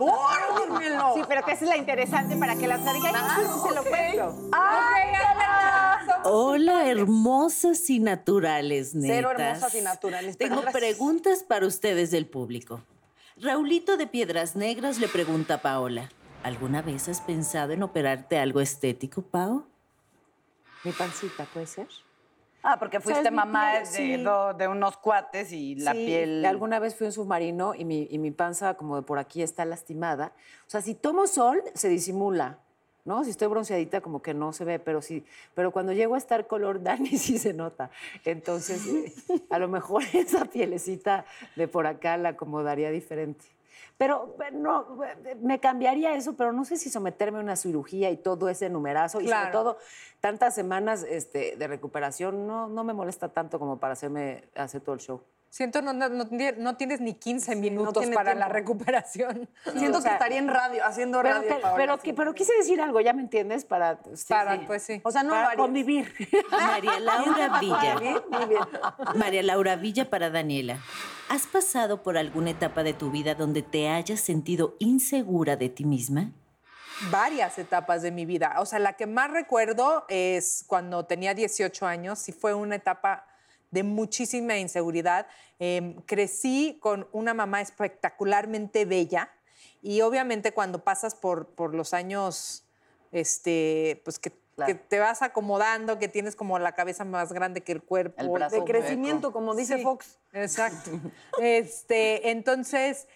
[0.67, 1.13] dímelo.
[1.15, 3.11] Sí, pero que esa es la interesante para que la diga.
[3.13, 4.49] Ay, sí, se lo cuento.
[6.25, 9.15] Hola, hermosas y naturales, netas.
[9.17, 10.73] Cero hermosas y naturales, Tengo gracias.
[10.73, 12.81] preguntas para ustedes del público.
[13.37, 16.09] Raulito de Piedras Negras le pregunta a Paola,
[16.43, 19.65] ¿alguna vez has pensado en operarte algo estético, Pao?
[20.83, 21.87] Mi pancita, ¿puede ser?
[22.65, 24.15] Ah, porque fuiste mamá de, sí.
[24.23, 26.45] do- de unos cuates y la Sí, piel...
[26.45, 29.41] Alguna vez fui a un submarino y mi, y mi panza, como de por aquí,
[29.43, 30.31] está lastimada.
[30.65, 32.59] O sea, si tomo sol, se disimula.
[33.05, 33.25] ¿No?
[33.25, 35.25] Si estoy bronceadita, como que no se ve, pero sí.
[35.55, 37.89] Pero cuando llego a estar color Dani, sí se nota.
[38.23, 39.13] Entonces, eh,
[39.49, 41.25] a lo mejor esa pielecita
[41.57, 43.43] de por acá la acomodaría diferente.
[43.97, 48.09] Pero eh, no, eh, me cambiaría eso, pero no sé si someterme a una cirugía
[48.09, 49.21] y todo ese numerazo.
[49.21, 49.77] Y sobre todo,
[50.19, 54.95] tantas semanas este, de recuperación, no, no me molesta tanto como para hacerme hacer todo
[54.95, 55.21] el show.
[55.49, 58.39] Siento no, no, no, tie- no tienes ni 15 minutos para tiempo.
[58.39, 59.47] la recuperación.
[59.77, 61.61] Siento o sea, que estaría en radio, haciendo Pero, radio.
[61.61, 63.63] Paola, pero, que- pero quise decir algo, ¿ya me entiendes?
[63.63, 64.63] Para, sí, Para, sí.
[64.65, 65.01] pues sí.
[65.03, 66.11] O sea, no Para convivir.
[66.49, 67.95] María Laura Villa.
[68.31, 68.61] Muy bien.
[69.15, 70.79] María Laura Villa para Daniela.
[71.33, 75.83] ¿Has pasado por alguna etapa de tu vida donde te hayas sentido insegura de ti
[75.83, 76.31] misma?
[77.09, 78.53] varias etapas de mi vida.
[78.59, 83.25] O sea, la que más recuerdo es cuando tenía 18 años, y fue una etapa
[83.71, 85.25] de muchísima inseguridad.
[85.57, 89.31] Eh, crecí con una mamá espectacularmente bella
[89.81, 92.63] y obviamente cuando pasas por, por los años,
[93.11, 97.71] este, pues que, que te vas acomodando, que tienes como la cabeza más grande que
[97.71, 98.21] el cuerpo.
[98.21, 100.19] El brazo De crecimiento, como dice Sí, Fox.
[100.31, 100.91] Exacto.
[101.41, 103.07] Este, entonces,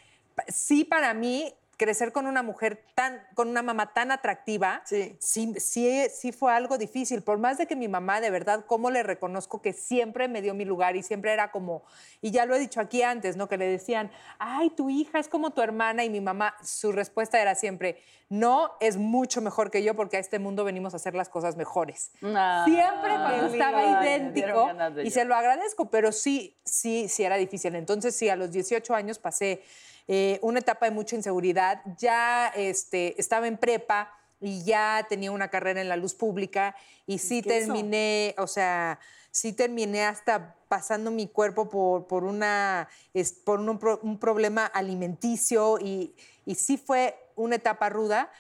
[0.48, 5.16] sí para mí crecer con una mujer tan, con una mamá tan atractiva, Sí.
[5.20, 7.22] sí, sí, sí fue algo difícil.
[7.22, 10.54] Por más de que mi mamá, de verdad, cómo le reconozco que siempre me dio
[10.56, 11.84] mi lugar y siempre era como,
[12.20, 13.48] y ya lo he dicho aquí antes, ¿no?
[13.48, 17.40] Que le decían, ay, tu hija es como tu hermana, y mi mamá, su respuesta
[17.40, 21.14] era siempre, no, es mucho mejor que yo porque a este mundo venimos a hacer
[21.16, 22.12] las cosas mejores.
[22.24, 24.02] Ah, Siempre cuando estaba lindo.
[24.04, 24.72] Idéntico
[25.04, 27.76] y se lo agradezco, pero sí, sí, sí era difícil.
[27.76, 29.62] Entonces, sí, a los 18 años pasé
[30.08, 31.82] eh, una etapa de mucha inseguridad.
[31.98, 37.18] Ya este, estaba en prepa y ya tenía una carrera en la luz pública y
[37.18, 39.00] sí eso- terminé, o sea,
[39.32, 45.80] sí terminé hasta pasando mi cuerpo por, por, una, es- por un, un problema alimenticio
[45.80, 46.14] y,
[46.46, 48.32] y sí fue una etapa ruda.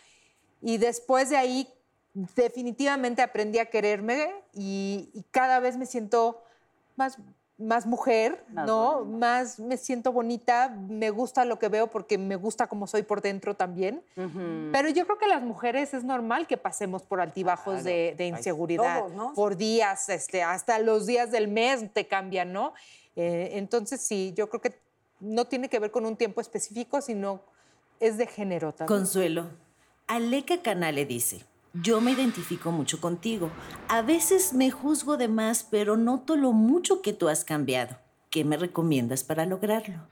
[0.61, 1.67] Y después de ahí,
[2.35, 6.43] definitivamente aprendí a quererme y, y cada vez me siento
[6.95, 7.17] más,
[7.57, 8.99] más mujer, Más ¿no?
[9.03, 9.17] bonita.
[9.17, 13.21] Más me siento bonita, me gusta lo que veo porque me gusta como soy por
[13.21, 14.03] dentro también.
[14.71, 18.99] Pero yo creo que las mujeres es normal que pasemos por altibajos de, de inseguridad,
[18.99, 19.33] todos, ¿no?
[19.33, 22.73] por días, este, hasta los días del mes te cambian, ¿no?
[23.15, 24.79] Eh, entonces sí, yo creo que
[25.19, 27.41] no tiene que ver con un tiempo específico, sino
[27.99, 28.99] es de género también.
[28.99, 29.49] Consuelo,
[30.05, 31.43] Aleca Canale dice,
[31.81, 33.49] yo me identifico mucho contigo.
[33.89, 37.97] A veces me juzgo de más, pero noto lo mucho que tú has cambiado.
[38.29, 40.07] ¿Qué me recomiendas para lograrlo?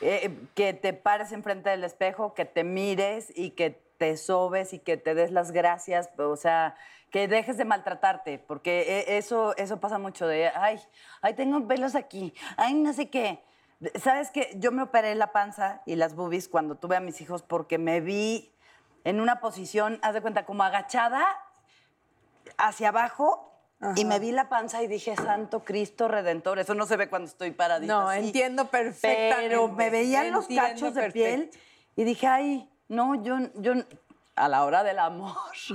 [0.00, 4.78] Eh, que te pares enfrente del espejo, que te mires y que te sobes y
[4.78, 6.76] que te des las gracias, o sea,
[7.10, 10.78] que dejes de maltratarte, porque e- eso, eso pasa mucho de, ay,
[11.22, 13.40] ay, tengo pelos aquí, ay, no sé qué.
[14.02, 14.50] ¿Sabes qué?
[14.56, 18.00] Yo me operé la panza y las boobies cuando tuve a mis hijos porque me
[18.00, 18.53] vi
[19.04, 21.24] en una posición, haz de cuenta, como agachada
[22.56, 23.50] hacia abajo
[23.96, 26.58] y me vi la panza y dije, Santo Cristo Redentor.
[26.58, 27.92] Eso no se ve cuando estoy paradita.
[27.92, 28.26] No, así.
[28.26, 29.48] entiendo perfectamente.
[29.48, 31.12] Pero me veían los cachos de perfecto.
[31.12, 31.50] piel
[31.96, 33.74] y dije, ay, no, yo, yo,
[34.36, 35.36] a la hora del amor.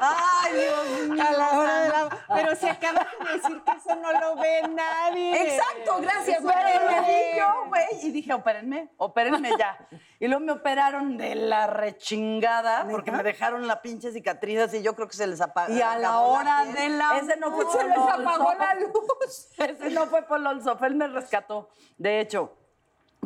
[0.00, 1.22] Ay, Dios mío.
[1.26, 4.62] A la hora de la- Pero se acaba de decir que eso no lo ve
[4.68, 5.54] nadie.
[5.54, 6.42] Exacto, gracias.
[6.42, 7.36] Bueno, Pero güey.
[7.38, 9.78] yo, güey, y dije, opérenme, opérenme ya.
[10.20, 14.94] Y luego me operaron de la rechingada porque me dejaron la pinche cicatriz así, yo
[14.94, 15.72] creo que se les apagó.
[15.72, 18.90] Y a la hora la- Ese no fue Se les apagó la luz.
[19.58, 21.70] Ese no fue Polo Olso, él me rescató.
[21.96, 22.54] De hecho,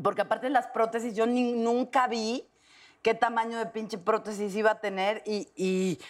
[0.03, 2.49] porque aparte de las prótesis, yo ni- nunca vi
[3.03, 6.01] qué tamaño de pinche prótesis iba a tener y, y,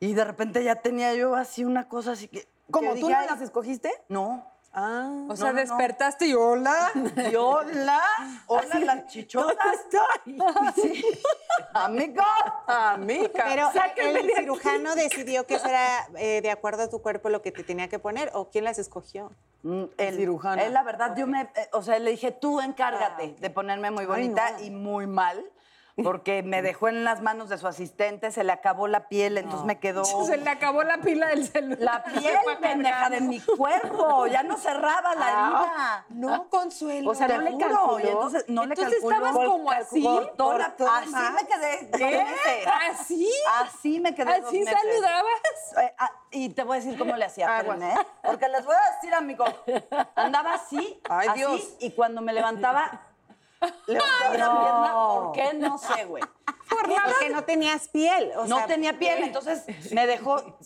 [0.00, 2.46] y de repente ya tenía yo así una cosa así que...
[2.70, 3.90] ¿Cómo que tú dije, no "Ay, las escogiiste?
[4.08, 4.52] No.
[4.74, 5.26] Ah.
[5.28, 5.60] O sea, no, no.
[5.60, 6.90] despertaste y hola.
[7.30, 8.00] Y hola,
[8.46, 9.76] hola las chichotas.
[10.74, 11.04] Sí.
[11.74, 12.22] Amigo.
[12.66, 13.28] Amiga.
[13.34, 17.62] Pero el cirujano decidió que será eh, de acuerdo a tu cuerpo lo que te
[17.64, 19.30] tenía que poner o quién las escogió.
[19.62, 20.62] Mm, Él, Cirujana.
[20.62, 24.06] Él, la verdad, yo me, eh, o sea, le dije, tú encárgate de ponerme muy
[24.06, 25.44] bonita y muy mal,
[26.02, 29.66] porque me dejó en las manos de su asistente, se le acabó la piel, entonces
[29.66, 32.04] me quedó Se le acabó la pila del celular.
[32.06, 36.06] la piel pendeja de mi cuerpo, ya no cerraba la herida.
[36.10, 37.10] No, Consuelo.
[37.10, 38.00] O sea, no le calculó.
[38.00, 39.26] Y entonces no Entonces le calculó.
[39.26, 40.02] estabas como así.
[40.02, 42.26] Cortó la- así me quedé ¿Qué?
[42.90, 43.30] ¿Así?
[43.60, 44.78] Así me quedé dos ¿Así meses.
[44.80, 45.82] saludabas?
[45.82, 47.96] Eh, ah, y te voy a decir cómo le hacía, espérenme, ¿eh?
[48.22, 49.44] Porque les voy a decir, amigo,
[50.14, 51.74] andaba así, Ay, así, Dios.
[51.80, 53.00] y cuando me levantaba,
[53.86, 55.54] levantaba la pierna, ¿por qué?
[55.54, 56.22] No sé, güey.
[56.68, 58.32] Porque no tenías piel.
[58.36, 60.58] o No sea, tenía piel, entonces me dejó...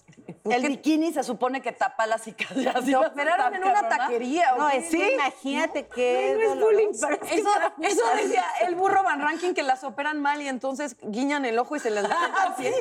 [0.44, 2.68] El bikini se supone que tapa la cicatriz.
[2.84, 4.54] Te operaron en una taquería.
[4.54, 7.48] ¿o No, es que imagínate qué No es bullying, eso,
[7.82, 11.74] eso decía el burro Van Ranking que las operan mal y entonces guiñan el ojo
[11.74, 12.14] y se les mete
[12.48, 12.72] así.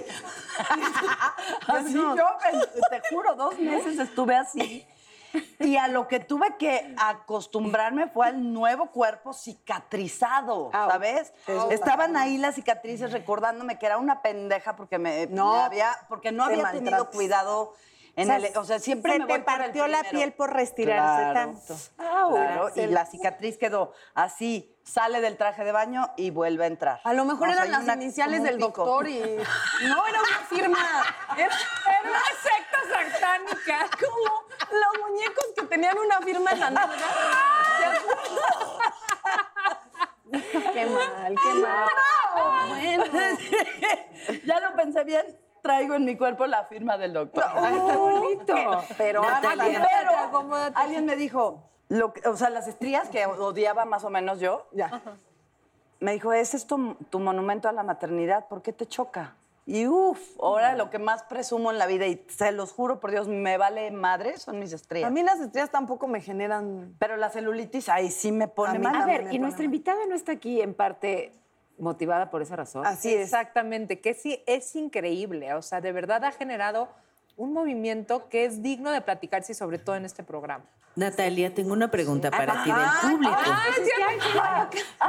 [1.67, 2.13] Así yo,
[2.91, 4.87] te juro, dos meses estuve así.
[5.59, 11.33] Y a lo que tuve que acostumbrarme fue al nuevo cuerpo cicatrizado, ¿sabes?
[11.71, 16.31] Estaban ahí las cicatrices recordándome que era una pendeja porque me, No, me había, porque
[16.31, 17.73] no había tenido cuidado
[18.17, 21.31] en O sea, el, o sea, siempre se me te partió la piel por retirarse
[21.31, 21.33] Claro.
[21.33, 21.75] tanto.
[21.97, 27.01] Claro, y la cicatriz quedó así, sale del traje de baño y vuelve a entrar.
[27.03, 28.67] A lo mejor O sea, eran las una- iniciales del pico.
[28.85, 29.19] doctor y.
[29.89, 30.77] No, era una firma.
[31.35, 31.47] Era,
[31.87, 32.79] Era una secta
[33.19, 33.79] satánica.
[33.99, 34.44] como
[34.75, 36.95] los muñecos que tenían una firma en la nalga.
[40.73, 41.89] qué mal, qué mal.
[42.69, 43.03] Bueno.
[44.45, 45.25] ya lo pensé bien.
[45.61, 47.43] Traigo en mi cuerpo la firma del doctor.
[47.43, 48.55] Está bonito.
[48.97, 49.87] Pero Natalia.
[49.89, 54.39] Pero alguien me dijo, lo que- o sea, las estrías que odiaba más o menos
[54.39, 55.01] yo, Ya.
[55.99, 59.35] me dijo, ese es tu, tu monumento a la maternidad, ¿por qué te choca?
[59.67, 63.09] Y uff, ahora lo que más presumo en la vida, y se los juro por
[63.09, 65.07] Dios, me vale madre, son mis estrías.
[65.07, 66.95] A mí las estrellas tampoco me generan.
[66.99, 69.01] Pero la celulitis ahí sí me pone A mal.
[69.01, 69.65] A ver, y nuestra mal.
[69.65, 71.31] invitada no está aquí en parte
[71.79, 72.85] motivada por esa razón.
[72.85, 73.21] Así es.
[73.21, 75.53] Exactamente, que sí, es increíble.
[75.55, 76.87] O sea, de verdad ha generado
[77.35, 80.65] un movimiento que es digno de platicarse y sobre todo en este programa.
[80.95, 83.35] Natalia, tengo una pregunta para ti Ah, del público.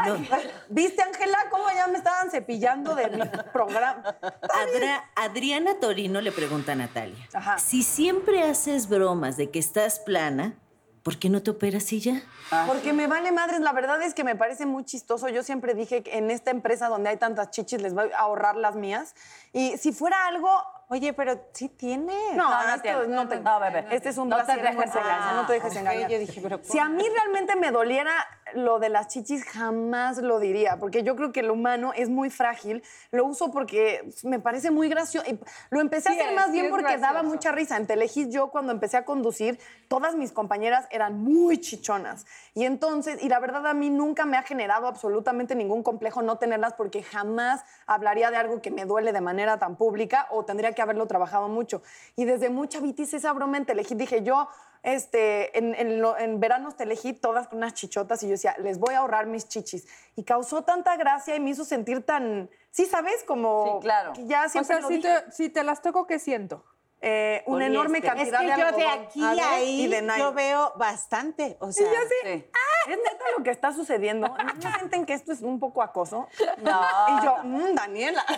[0.06, 3.20] No, ¿Viste, Ángela, cómo ya me estaban cepillando de mi
[3.52, 4.02] programa?
[4.42, 7.58] Adra- Adriana Torino le pregunta a Natalia, Ajá.
[7.58, 10.54] si siempre haces bromas de que estás plana,
[11.02, 12.22] ¿por qué no te operas y ya?
[12.66, 15.28] Porque me vale madres, la verdad es que me parece muy chistoso.
[15.28, 18.56] Yo siempre dije que en esta empresa donde hay tantas chichis les voy a ahorrar
[18.56, 19.14] las mías.
[19.52, 20.48] Y si fuera algo...
[20.88, 22.14] Oye, pero sí tiene.
[22.34, 23.06] No, No, no esto tiene.
[23.08, 23.40] no te...
[23.40, 23.86] No, bebé.
[23.90, 26.10] Este es un No te placer dejes muy engañar, no te dejes engañar.
[26.10, 28.12] yo dije, pero Si a mí realmente me doliera
[28.54, 32.30] lo de las chichis, jamás lo diría, porque yo creo que el humano es muy
[32.30, 32.82] frágil.
[33.10, 35.26] Lo uso porque me parece muy gracioso.
[35.70, 37.76] Lo empecé Sí a hacer es, más bien porque daba mucha risa.
[37.76, 42.26] En Telehit yo cuando empecé a conducir, todas mis compañeras eran muy chichonas.
[42.54, 46.38] Y entonces, y la verdad a mí nunca me ha generado absolutamente ningún complejo no
[46.38, 50.72] tenerlas porque jamás hablaría de algo que me duele de manera tan pública o tendría
[50.72, 51.82] que haberlo trabajado mucho.
[52.14, 54.48] Y desde mucha vitis esa broma en Telehit dije yo,
[54.86, 58.98] este, en, en, veranos Telehit todas con unas chichotas y yo decía, les voy a
[58.98, 59.84] ahorrar mis chichis.
[60.14, 63.24] Y causó tanta gracia y me hizo sentir tan, sí, ¿sabes?
[63.24, 64.12] Como Sí, claro.
[64.12, 65.08] que ya O siempre sea, lo si dije.
[65.26, 66.64] te, si te las toco, ¿qué siento?
[67.00, 70.06] Eh, una enorme Es Es cantidad que de yo de aquí A ahí y de
[70.18, 71.56] yo veo bastante.
[71.60, 71.86] O sea,
[72.22, 72.44] Sí.
[72.88, 74.28] ¿Es neta lo que está sucediendo?
[74.28, 76.28] ¿No sienten que esto es un poco acoso?
[76.62, 76.80] No.
[77.08, 78.24] Y yo, "Mm, Daniela.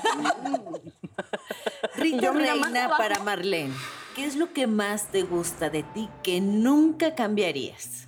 [2.21, 3.75] Yo, más Reina para Marlene,
[4.15, 8.05] ¿qué es lo que más te gusta de ti que nunca cambiarías?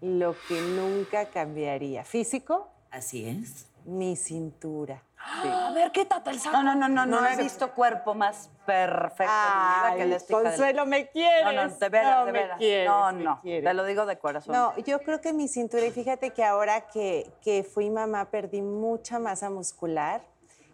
[0.00, 2.02] lo que nunca cambiaría.
[2.04, 3.66] Físico, Así es.
[3.84, 5.00] mi cintura.
[5.16, 6.56] A ver, ¿qué tata el saco?
[6.60, 10.86] No, no, no, no, no he visto cuerpo más perfecto vida que el del- Consuelo,
[10.86, 11.44] ¿me quieres?
[11.44, 12.58] No, no, de veras, No, de me veras.
[12.58, 14.52] quieres, no, no, te lo digo de corazón.
[14.52, 18.60] No, yo creo que mi cintura, y fíjate que ahora que, que fui mamá perdí
[18.60, 20.20] mucha masa muscular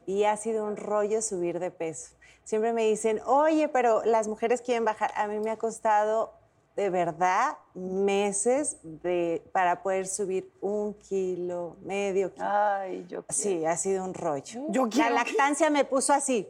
[0.07, 2.15] y ha sido un rollo subir de peso.
[2.49, 5.13] Siempre me dicen, oye, pero las mujeres quieren bajar.
[5.17, 6.33] A mí me ha costado
[6.77, 12.47] de verdad meses de, para poder subir un kilo, medio kilo.
[12.49, 14.63] Ay, yo Sí, ha sido un rollo.
[14.71, 16.49] Yo La quiero- lactancia me puso así.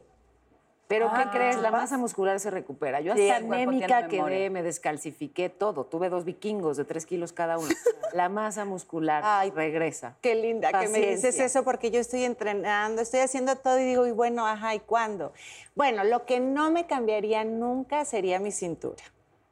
[0.88, 1.56] Pero ¿qué Ah, crees?
[1.58, 3.00] La masa muscular se recupera.
[3.02, 5.84] Yo Sí, hasta anémica quedé, me descalcifiqué todo.
[5.84, 7.68] Tuve dos vikingos de tres kilos cada uno.
[8.14, 10.16] La masa muscular Ay, regresa.
[10.22, 11.44] Qué linda que me dices Paciencia.
[11.44, 15.34] eso porque yo estoy entrenando, estoy haciendo todo y digo, y bueno, ajá, ¿y cuándo?
[15.74, 19.02] Bueno, lo que no me cambiaría nunca sería mi cintura.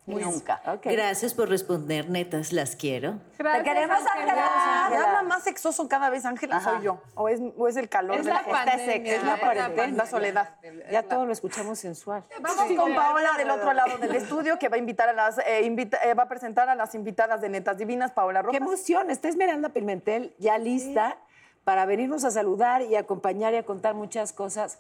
[0.06, 0.60] Nunca.
[0.84, 3.18] Gracias por responder, netas, las quiero.
[3.36, 4.86] Te queremos, Ángela.
[4.90, 7.00] Me habla más sexoso cada vez, Ángela, soy yo.
[7.14, 9.86] O es, o es el calor Es de la pandemia, Es la la pandemia.
[9.88, 10.54] la soledad.
[10.90, 12.24] Ya todo lo escuchamos sensual.
[12.40, 15.62] Vamos con Paola del otro lado del estudio que va a invitar a las eh,
[15.64, 18.60] invita- eh, va a presentar a las invitadas de Netas Divinas, Paola ¡Qué Rojas.
[18.60, 19.10] emoción!
[19.10, 21.18] Está Esmeralda Pimentel ya lista
[21.64, 24.78] para venirnos a saludar y acompañar y a contar muchas cosas.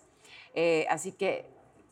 [0.54, 1.50] Eh, así que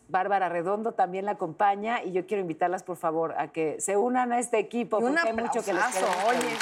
[0.08, 4.32] Bárbara Redondo también la acompaña y yo quiero invitarlas, por favor, a que se unan
[4.32, 6.56] a este equipo porque hay mucho que les queremos oye.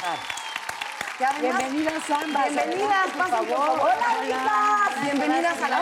[1.25, 2.45] además- Bienvenidas ambas.
[2.49, 3.77] Bienvenidas, por pasen, por favor.
[3.77, 3.91] favor.
[3.93, 5.03] Hola, chicas.
[5.03, 5.81] Bienvenidas a la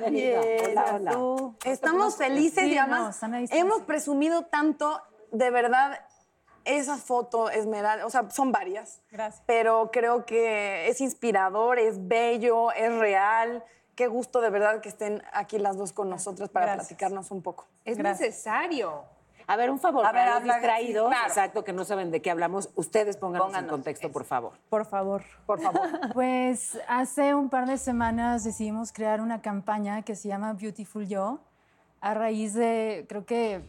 [0.00, 0.40] Bienvenida.
[0.70, 1.52] Hola, hola.
[1.64, 3.20] Estamos felices y además
[3.50, 6.00] hemos presumido tanto, de verdad,
[6.64, 9.00] esa foto Esmeralda, o sea, son varias.
[9.10, 9.42] Gracias.
[9.46, 13.64] Pero creo que es inspirador, es bello, es real.
[13.94, 16.88] Qué gusto de verdad que estén aquí las dos con nosotras para Gracias.
[16.88, 17.66] platicarnos un poco.
[17.84, 19.04] Es necesario.
[19.48, 21.28] A ver, un favor, A ver, para los habla- distraídos, sí, claro.
[21.28, 24.52] exacto, que no saben de qué hablamos, ustedes pónganos en Pónganos, contexto, por favor.
[24.70, 25.24] Por favor.
[25.46, 25.80] Por favor.
[26.14, 31.40] Pues hace un par de semanas decidimos crear una campaña que se llama Beautiful Yo,
[32.00, 33.60] a raíz de, creo que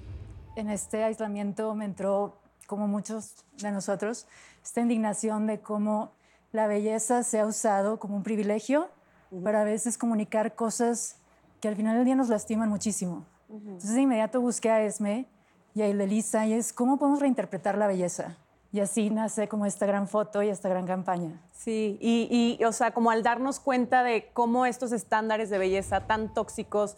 [0.56, 4.28] en este aislamiento me entró, como muchos de nosotros,
[4.64, 6.12] esta indignación de cómo
[6.52, 8.90] la belleza se ha usado como un privilegio
[9.44, 11.18] para a veces comunicar cosas
[11.60, 13.26] que al final del día nos lastiman muchísimo.
[13.50, 15.28] Entonces de inmediato busqué a Esme
[15.76, 18.38] y a Elisa y es cómo podemos reinterpretar la belleza.
[18.72, 21.40] Y así nace como esta gran foto y esta gran campaña.
[21.52, 26.08] Sí, y, y, o sea, como al darnos cuenta de cómo estos estándares de belleza
[26.08, 26.98] tan tóxicos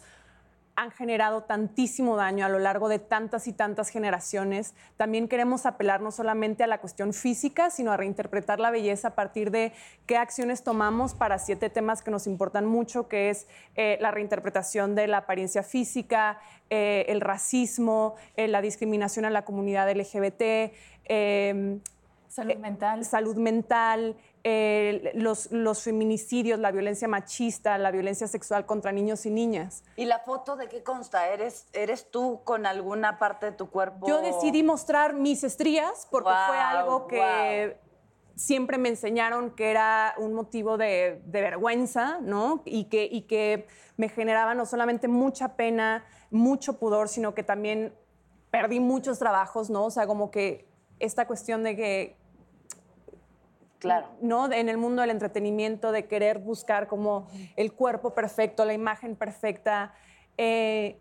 [0.76, 6.02] han generado tantísimo daño a lo largo de tantas y tantas generaciones, también queremos apelar
[6.02, 9.72] no solamente a la cuestión física, sino a reinterpretar la belleza a partir de
[10.06, 14.94] qué acciones tomamos para siete temas que nos importan mucho, que es eh, la reinterpretación
[14.94, 20.74] de la apariencia física, eh, el racismo, eh, la discriminación a la comunidad LGBT,
[22.28, 23.04] Salud mental.
[23.06, 24.14] salud mental,
[24.48, 29.82] eh, los, los feminicidios, la violencia machista, la violencia sexual contra niños y niñas.
[29.96, 31.30] ¿Y la foto de qué consta?
[31.30, 34.06] ¿Eres, ¿Eres tú con alguna parte de tu cuerpo?
[34.06, 37.76] Yo decidí mostrar mis estrías porque fue algo que
[38.36, 42.62] siempre me enseñaron que era un motivo de, de vergüenza, ¿no?
[42.66, 47.92] Y que, y que me generaba no solamente mucha pena, mucho pudor, sino que también
[48.52, 49.86] perdí muchos trabajos, ¿no?
[49.86, 50.68] O sea, como que
[51.00, 52.16] esta cuestión de que
[53.78, 54.08] Claro.
[54.20, 54.50] ¿no?
[54.52, 59.92] En el mundo del entretenimiento, de querer buscar como el cuerpo perfecto, la imagen perfecta.
[60.36, 61.00] eh,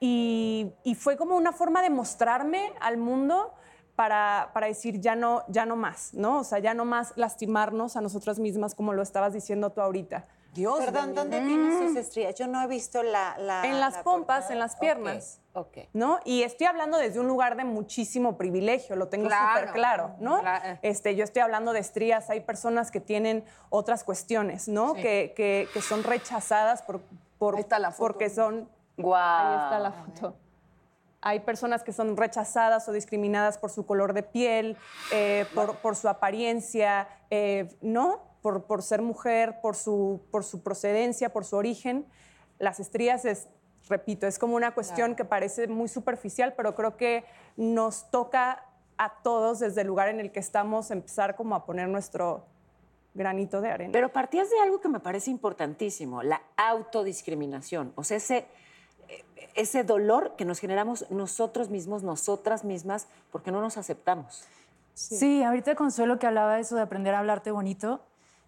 [0.00, 3.54] y, y fue como una forma de mostrarme al mundo
[3.96, 6.40] para, para decir ya no, ya no más, ¿no?
[6.40, 10.26] O sea, ya no más lastimarnos a nosotras mismas como lo estabas diciendo tú ahorita.
[10.54, 10.78] Dios.
[10.78, 12.34] Perdón, ¿dónde tienes tus estrías?
[12.36, 13.36] Yo no he visto la...
[13.38, 14.52] la- En las la pompas, portada.
[14.54, 15.40] en las piernas.
[15.52, 15.78] Ok.
[15.92, 16.18] ¿no?
[16.24, 20.40] Y estoy hablando desde un lugar de muchísimo privilegio, lo tengo súper claro, ¿no?
[20.40, 20.78] Claro.
[20.82, 24.94] Este, yo estoy hablando de estrías, hay personas que tienen otras cuestiones, ¿no?
[24.94, 27.00] Que, que- que son rechazadas por,
[27.38, 28.02] por- Ahí está la foto.
[28.08, 28.68] porque son...
[28.96, 29.46] Guau.
[29.58, 30.36] Ahí está la foto.
[31.26, 34.76] Hay personas que son rechazadas o discriminadas por su color de piel,
[35.12, 38.20] eh, por, por su apariencia, eh, ¿no?
[38.44, 42.04] Por, por ser mujer, por su, por su procedencia, por su origen.
[42.58, 43.48] Las estrías es,
[43.88, 47.24] repito, es como una cuestión que parece muy superficial, pero creo que
[47.56, 48.66] nos toca
[48.98, 52.44] a todos desde el lugar en el que estamos empezar como a poner nuestro
[53.14, 53.92] granito de arena.
[53.92, 57.94] Pero partías de algo que me parece importantísimo, la autodiscriminación.
[57.94, 58.46] O sea, ese,
[59.08, 64.44] eh, ese dolor que nos generamos nosotros mismos, nosotras mismas, porque no nos aceptamos.
[64.92, 65.42] Sí.
[65.42, 68.00] ahorita Consuelo que hablaba de eso de aprender a hablarte bonito,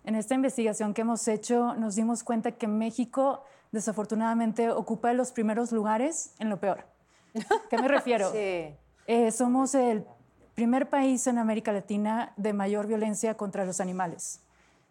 [0.07, 3.43] en esta investigación que hemos hecho nos dimos cuenta que México
[3.73, 6.87] desafortunadamente ocupa los primeros lugares en lo peor.
[7.69, 8.31] ¿Qué me refiero?
[8.33, 8.75] Sí.
[9.09, 10.05] Eh, somos el
[10.55, 14.41] primer país en América Latina de mayor violencia contra los animales.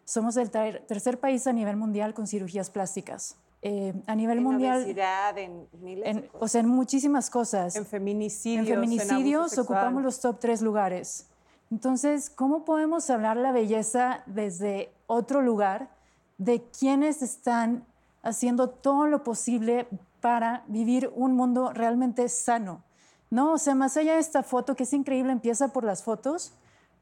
[0.04, 3.36] Somos el ter- tercer país a nivel mundial con cirugías plásticas.
[3.62, 7.74] Eh, a nivel En mundial, obesidad, en miles de en- o sea, en muchísimas cosas.
[7.76, 9.64] en feminicidios, En feminicidios sexual.
[9.78, 11.26] ocupamos los top tres lugares.
[11.70, 15.90] Entonces, ¿cómo podemos hablar la belleza desde otro lugar
[16.38, 17.84] de quienes están
[18.22, 19.86] haciendo todo lo posible
[20.20, 22.82] para vivir un mundo realmente sano?
[23.30, 23.52] ¿No?
[23.52, 26.52] O sea, más allá de esta foto, que es increíble, empieza por las fotos,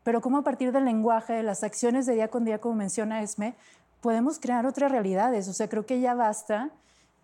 [0.02, 3.22] pero cómo a partir del lenguaje, de las acciones de día con día, como menciona
[3.22, 3.56] Esme,
[4.00, 5.48] podemos crear otras realidades.
[5.48, 6.70] O sea, creo que ya basta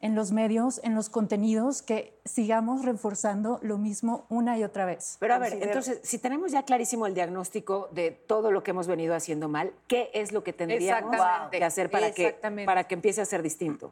[0.02, 5.16] en los medios, en los contenidos, que sigamos reforzando lo mismo una y otra vez.
[5.20, 8.86] Pero a ver, entonces, si tenemos ya clarísimo el diagnóstico de todo lo que hemos
[8.86, 11.14] venido haciendo mal, ¿qué es lo que tendríamos
[11.50, 13.90] que hacer para que, para que empiece a ser distinto?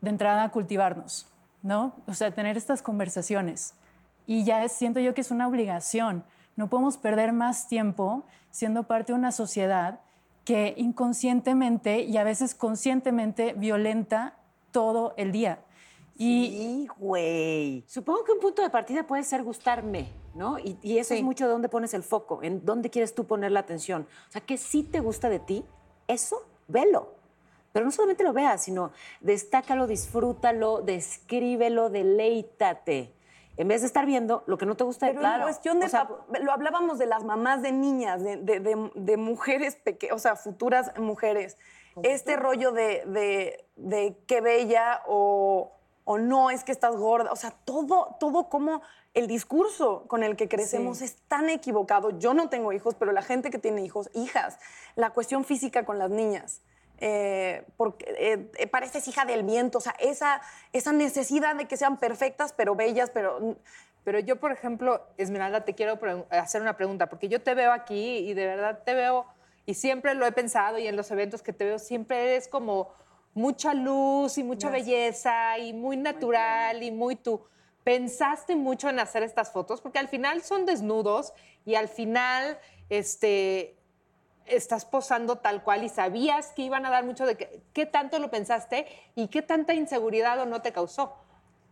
[0.00, 1.28] de entrada cultivarnos,
[1.62, 1.94] ¿no?
[2.08, 3.74] O sea, tener estas conversaciones.
[4.26, 6.24] Y ya es- siento yo que es una obligación.
[6.56, 10.00] No podemos perder más tiempo siendo parte de una sociedad
[10.44, 14.34] que inconscientemente y a veces conscientemente violenta
[14.76, 15.60] todo el día.
[16.18, 17.84] Y Sí, güey.
[17.86, 20.58] Supongo que un punto de partida puede ser gustarme, ¿no?
[20.58, 23.52] Y, y eso es mucho de dónde pones el foco, en dónde quieres tú poner
[23.52, 24.06] la atención.
[24.28, 25.64] O sea, que sí te gusta de ti,
[26.08, 27.14] eso, velo.
[27.72, 33.14] Pero no solamente lo veas, sino destácalo, disfrútalo, descríbelo, deleítate.
[33.58, 35.34] En vez de estar viendo lo que no te gusta de Pero ti.
[35.34, 36.08] en cuestión de, O sea,
[36.42, 40.36] lo hablábamos de las mamás de niñas, de, de- de- de mujeres pequeñas, o sea,
[40.36, 41.56] futuras mujeres.
[42.02, 45.72] Este rollo de, de, de qué bella o,
[46.04, 48.82] o no es que estás gorda, o sea, todo, todo como
[49.14, 52.18] el discurso con el que crecemos es tan equivocado.
[52.18, 54.58] Yo no tengo hijos, pero la gente que tiene hijos, hijas,
[54.94, 56.62] la cuestión física con las niñas.
[56.98, 60.40] eh, porque eh, eh, pareces hija del viento, o sea, esa,
[60.72, 63.56] esa necesidad de que sean perfectas, pero bellas, pero
[64.04, 65.98] Pero yo, por ejemplo, Esmeralda, te quiero
[66.30, 69.26] hacer una pregunta, porque yo te veo aquí y de verdad te veo,
[69.66, 72.90] y siempre lo he pensado, y en los eventos que te veo, siempre eres como
[73.34, 77.42] mucha luz y mucha belleza y muy natural y muy tú.
[77.84, 79.80] ¿Pensaste mucho en hacer estas fotos?
[79.80, 82.58] Porque al final son desnudos y al final
[82.88, 83.76] este,
[84.46, 88.18] estás posando tal cual y sabías que iban a dar mucho de que, qué tanto
[88.18, 91.14] lo pensaste y qué tanta inseguridad o no te causó.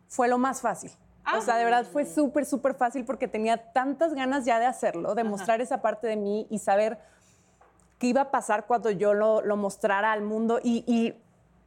[0.06, 0.92] fue lo más fácil.
[1.34, 5.14] O sea, de verdad fue súper, súper fácil porque tenía tantas ganas ya de hacerlo,
[5.14, 6.98] de mostrar esa parte de mí y saber
[8.04, 10.60] qué iba a pasar cuando yo lo, lo mostrara al mundo.
[10.62, 11.14] Y, y,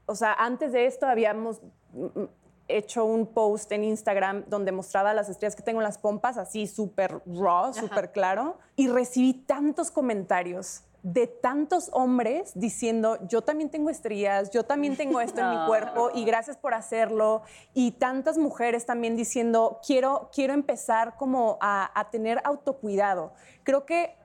[0.06, 1.64] o sea, antes de esto habíamos
[1.94, 2.30] mm, mm,
[2.68, 6.68] hecho un post en Instagram donde mostraba las estrellas que tengo en las pompas, así
[6.68, 8.60] súper raw, súper claro.
[8.76, 15.20] Y recibí tantos comentarios de tantos hombres diciendo, yo también tengo estrías, yo también tengo
[15.22, 17.42] esto en mi cuerpo y gracias por hacerlo.
[17.74, 23.34] Y tantas mujeres también diciendo, quiero, quiero empezar como a, a tener autocuidado.
[23.64, 24.16] Creo que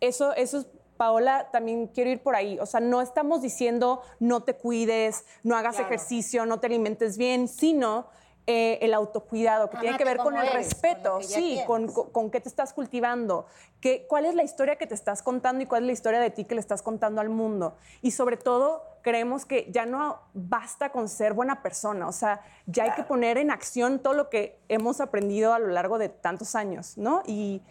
[0.00, 2.58] eso, eso es, Paola, también quiero ir por ahí.
[2.60, 7.48] O sea, no estamos diciendo no te cuides, no hagas ejercicio, no te alimentes bien,
[7.48, 8.06] sino
[8.48, 12.40] eh, el autocuidado, que tiene que ver con el respeto, sí, con, con, con qué
[12.40, 13.46] te estás cultivando,
[13.80, 16.30] qué, cuál es la historia que te estás contando y cuál es la historia de
[16.30, 17.74] ti que le estás contando al mundo.
[18.02, 22.84] Y sobre todo, creemos que ya no basta con ser buena persona, o sea, ya
[22.84, 26.54] hay que poner en acción todo lo que hemos aprendido a lo largo de tantos
[26.54, 27.24] años, ¿no?
[27.26, 27.62] Y,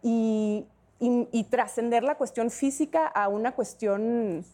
[0.00, 0.64] y,
[1.00, 4.44] y- y trascender la cuestión física a una cuestión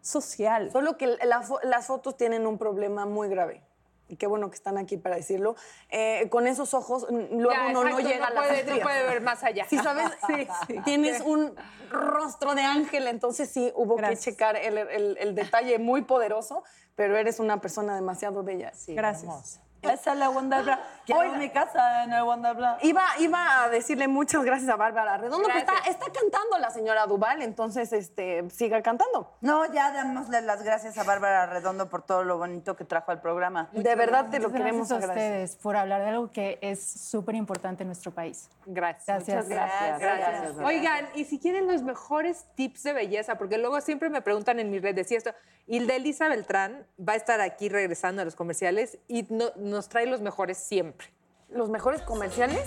[0.00, 0.70] social.
[0.70, 3.62] Solo que la las fotos tienen un problema muy grave.
[4.06, 5.56] Y qué bueno que están aquí para decirlo.
[5.88, 8.82] Eh, con esos ojos, luego Ya, uno no exacto, llega a no las puede, no
[8.82, 9.64] puede ver más allá.
[9.70, 10.10] Sí, ¿sabes?
[10.26, 11.54] Sí, Tienes un
[11.90, 14.24] rostro de ángel, entonces sí hubo Gracias.
[14.26, 18.72] que checar el, el- el detalle muy poderoso, pero eres una persona demasiado bella.
[18.88, 19.60] Gracias.
[19.92, 20.80] Esa es la Wonder Bra.
[21.04, 21.36] Quiero Oiga.
[21.36, 22.78] mi casa en el Wonder Bra.
[22.82, 27.04] Iba, iba a decirle muchas gracias a Bárbara Redondo, que está, está cantando la señora
[27.06, 29.30] Duval, entonces este, siga cantando.
[29.42, 33.20] No, ya démosle las gracias a Bárbara Redondo por todo lo bonito que trajo al
[33.20, 33.68] programa.
[33.72, 35.32] de verdad te lo Muchas queremos gracias a agradecer.
[35.42, 38.48] ustedes por hablar de algo que es súper importante en nuestro país.
[38.64, 39.26] Gracias.
[39.26, 39.48] Gracias.
[39.48, 39.98] Gracias.
[40.00, 40.56] gracias.
[40.64, 44.70] Oigan, y si quieren los mejores tips de belleza, porque luego siempre me preguntan en
[44.70, 45.32] mis redes y esto,
[45.66, 50.06] Hilda Elisa Beltrán va a estar aquí regresando a los comerciales y no- nos trae
[50.06, 51.08] los mejores siempre.
[51.50, 52.58] ¿Los mejores comerciales?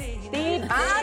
[0.70, 1.02] Ah,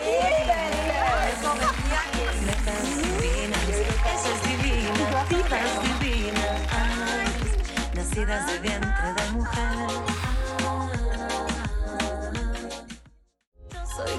[4.15, 9.75] Esa es divina, tipas divinas, ay, nacidas de vientre de mujer.
[13.97, 14.19] Soy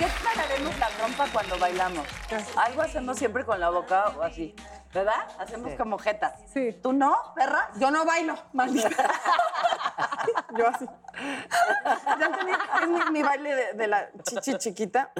[0.00, 2.06] qué pararemos la trompa cuando bailamos?
[2.56, 4.54] Algo hacemos siempre con la boca o así.
[4.92, 5.28] ¿Verdad?
[5.38, 6.34] Hacemos como jeta.
[6.52, 6.72] Sí.
[6.82, 7.70] ¿Tú no, perra?
[7.78, 8.88] Yo no bailo, maldita.
[10.58, 10.84] Yo así.
[12.18, 15.12] Ya entendí, es mi, mi baile de, de la chichi chiquita.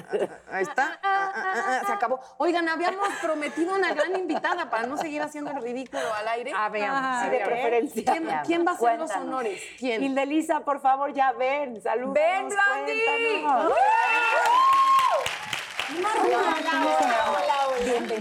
[0.50, 0.98] Ahí está.
[1.02, 2.18] Ah, ah, ah, Se acabó.
[2.38, 6.52] Oigan, habíamos prometido una gran invitada para no seguir haciendo el ridículo al aire.
[6.54, 7.20] Ah, veamos.
[7.20, 7.46] Sí, a de ver.
[7.46, 8.04] preferencia.
[8.12, 9.62] ¿Quién, quién va a hacer los honores?
[9.78, 10.02] ¿Quién?
[10.02, 11.80] Hildelisa, por favor, ya ven.
[11.80, 12.14] Saludos.
[12.14, 13.46] ¡Ven, Blondie!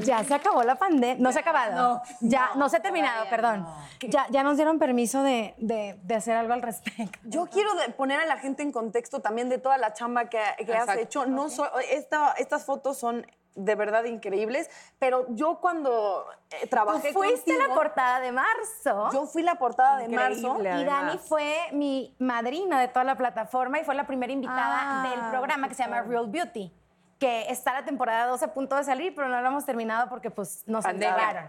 [0.04, 1.22] Ya se acabó la pandemia.
[1.22, 2.02] No se ha acabado.
[2.22, 3.68] ya, no, se ha terminado, perdón.
[4.02, 7.20] Ya, ya nos dieron permiso de, de- de hacer algo al respecto.
[7.24, 10.74] Yo quiero poner a la gente en contexto también de toda la chamba que, que
[10.74, 11.26] has hecho.
[11.26, 17.12] No so- esta- estas fotos son de verdad increíbles, pero yo cuando eh, Tú trabajé
[17.12, 19.10] fuiste la portada de marzo.
[19.12, 20.58] Yo fui la portada de marzo.
[20.64, 25.10] Y Dani fue mi madrina de toda la plataforma y fue la primera invitada Ah,
[25.10, 26.72] del programa que se llama Real Beauty,
[27.20, 30.32] que está la temporada 12 a punto de salir, pero no lo hemos terminado porque
[30.32, 31.48] pues nos entregaron.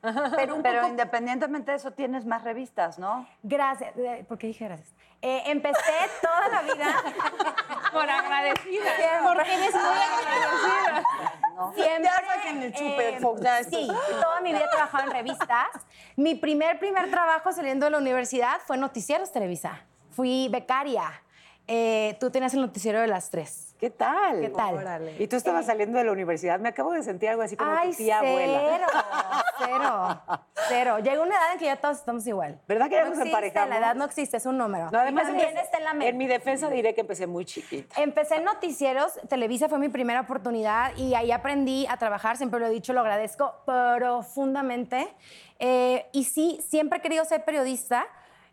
[0.00, 3.26] Pero, pero independientemente de eso, tienes más revistas, ¿no?
[3.42, 3.96] Gracias.
[3.96, 4.94] eh, ¿Por qué dije gracias?
[5.20, 5.80] Eh, empecé
[6.22, 6.86] toda la vida.
[7.92, 8.84] Por agradecida.
[9.24, 11.04] Porque eres muy agradecida.
[11.74, 12.04] Siempre.
[12.04, 13.76] Ya saquen el chupe, Fox, ya esto.
[13.76, 13.88] Sí,
[14.22, 15.66] toda mi vida he trabajado en revistas.
[16.14, 19.80] Mi primer, primer trabajo saliendo de la universidad fue Noticieros Televisa.
[20.12, 21.22] Fui becaria.
[21.70, 23.66] Eh, tú tenías el noticiero de las tres.
[23.78, 24.40] ¿Qué tal?
[24.40, 25.10] ¿Qué tal?
[25.20, 26.58] Y tú estabas saliendo de la universidad.
[26.58, 29.44] Me acabo de sentir algo así como Ay, tu tía cero, abuela.
[29.58, 30.98] cero, cero.
[30.98, 32.58] Llega una edad en que ya todos estamos igual.
[32.66, 33.68] ¿Verdad que ya no nos existe, emparejamos?
[33.68, 34.90] La edad no existe, es un número.
[34.90, 36.08] No, además, También empecé- está en la mente.
[36.08, 38.00] en mi defensa diré que empecé muy chiquita.
[38.00, 42.66] Empecé en noticieros, Televisa fue mi primera oportunidad y ahí aprendí a trabajar, siempre lo
[42.66, 45.06] he dicho, lo agradezco profundamente.
[45.60, 48.06] Eh, y sí, siempre he querido ser periodista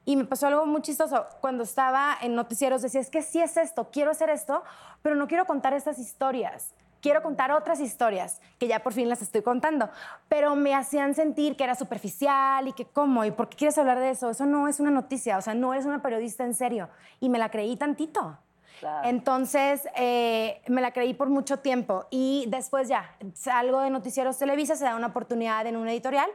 [0.05, 1.25] y me pasó algo muy chistoso.
[1.41, 4.63] Cuando estaba en noticieros decía, es que sí es esto, quiero hacer esto,
[5.01, 6.73] pero no quiero contar estas historias.
[7.01, 9.89] Quiero contar otras historias, que ya por fin las estoy contando,
[10.27, 13.99] pero me hacían sentir que era superficial y que cómo, y por qué quieres hablar
[13.99, 14.31] de eso.
[14.31, 16.89] Eso no es una noticia, o sea, no eres una periodista en serio.
[17.19, 18.39] Y me la creí tantito.
[19.03, 24.75] Entonces, eh, me la creí por mucho tiempo y después ya salgo de Noticieros Televisa,
[24.75, 26.29] se da una oportunidad en un editorial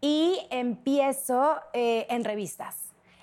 [0.00, 2.81] y empiezo eh, en revistas,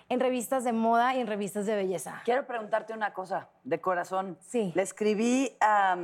[0.09, 2.21] en revistas de moda y en revistas de belleza.
[2.25, 4.37] Quiero preguntarte una cosa, de corazón.
[4.41, 4.71] Sí.
[4.75, 5.95] Le escribí a,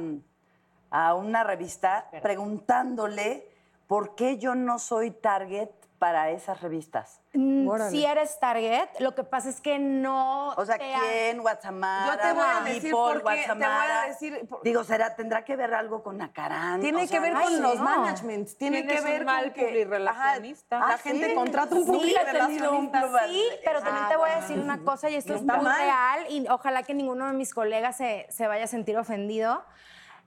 [0.92, 3.50] a una revista preguntándole
[3.88, 5.70] por qué yo no soy target
[6.00, 7.22] para esas revistas.
[7.34, 10.50] Mm, Si eres target, lo que pasa es que no...
[10.50, 11.40] O sea, ¿quién?
[11.42, 14.84] Guatemala, Yo te voy a decir People, por qué, te voy a decir por- Digo,
[14.84, 16.82] será, tendrá que ver algo con Nacarán.
[16.82, 17.60] Tiene o sea, que ver no con sé.
[17.62, 17.84] los no.
[17.84, 20.78] managements, tiene que ver un mal con que publirelacionista.
[20.78, 21.36] ajá, la Ah, gente ¿sí?
[21.36, 23.28] contrata un Sí, ha tenido un relacionista.
[23.28, 25.78] Sí, pero también te voy a decir una cosa y esto No es muy mal.
[25.82, 29.64] real y ojalá que ninguno de mis colegas se, se vaya a sentir ofendido.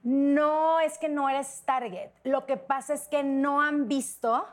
[0.01, 4.47] No es que no eres target, lo que pasa es que no han visto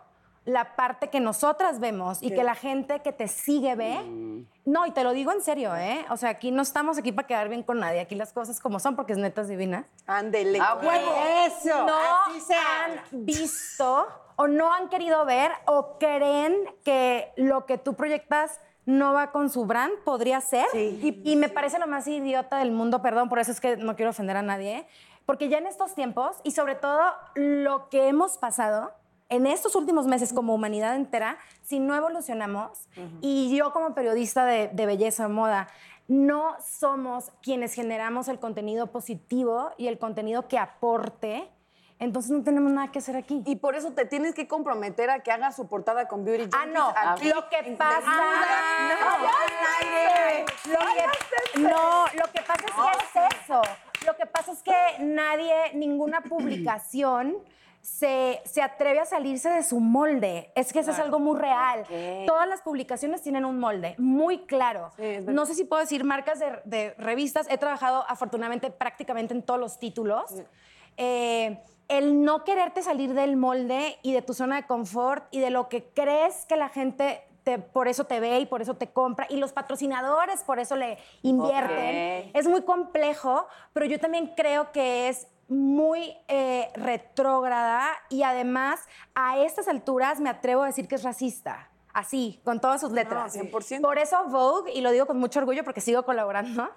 [0.46, 4.00] la parte que nosotras vemos y que la gente que te sigue ve.
[4.64, 6.06] No, y te lo digo en serio, ¿eh?
[6.08, 8.78] O sea, aquí no estamos aquí para quedar bien con nadie, aquí las cosas como
[8.78, 9.86] son porque es netas divinas.
[10.06, 10.60] Ándele.
[10.62, 11.12] Ah, huevo.
[11.46, 17.76] Eso, no así han visto o no han querido ver o creen que lo que
[17.76, 20.66] tú proyectas no va con su brand, podría ser.
[20.74, 23.96] Y, y me parece lo más idiota del mundo, perdón, por eso es que no
[23.96, 24.86] quiero ofender a nadie,
[25.24, 27.02] porque ya en estos tiempos y sobre todo
[27.34, 28.92] lo que hemos pasado
[29.28, 32.88] en estos últimos meses como humanidad entera, si no evolucionamos,
[33.20, 35.68] y yo como periodista de, de belleza o moda,
[36.08, 41.50] no somos quienes generamos el contenido positivo y el contenido que aporte,
[41.98, 43.42] entonces no tenemos nada que hacer aquí.
[43.46, 46.58] Y por eso te tienes que comprometer a que hagas su portada con Beauty Ah,
[46.60, 46.92] Junkies no.
[46.94, 47.96] aquí, Lo que pasa.
[47.96, 48.96] desnuda.
[50.66, 52.72] no, lo que, no, lo que pasa es
[53.12, 53.62] que es eso.
[54.06, 57.36] Lo que pasa es que nadie, ninguna publicación.
[57.86, 60.50] Se, se atreve a salirse de su molde.
[60.56, 61.84] Es que eso es algo muy real.
[62.26, 64.90] Todas las publicaciones tienen un molde muy claro.
[65.32, 67.46] no sé si puedo decir marcas de, de revistas.
[67.48, 70.24] He trabajado afortunadamente prácticamente en todos los títulos.
[70.96, 71.58] Eh,
[71.88, 75.68] el no quererte salir del molde y de tu zona de confort y de lo
[75.68, 79.26] que crees que la gente te- por eso te ve y por eso te compra
[79.30, 82.30] y los patrocinadores por eso le invierten.
[82.34, 88.80] Es muy complejo, pero yo también creo que es muy eh, retrógrada y además
[89.14, 91.68] a estas alturas me atrevo a decir que es racista.
[91.92, 93.34] Así, con todas sus letras.
[93.34, 93.80] 100%.
[93.80, 96.68] Por eso Vogue, y lo digo con mucho orgullo porque sigo colaborando,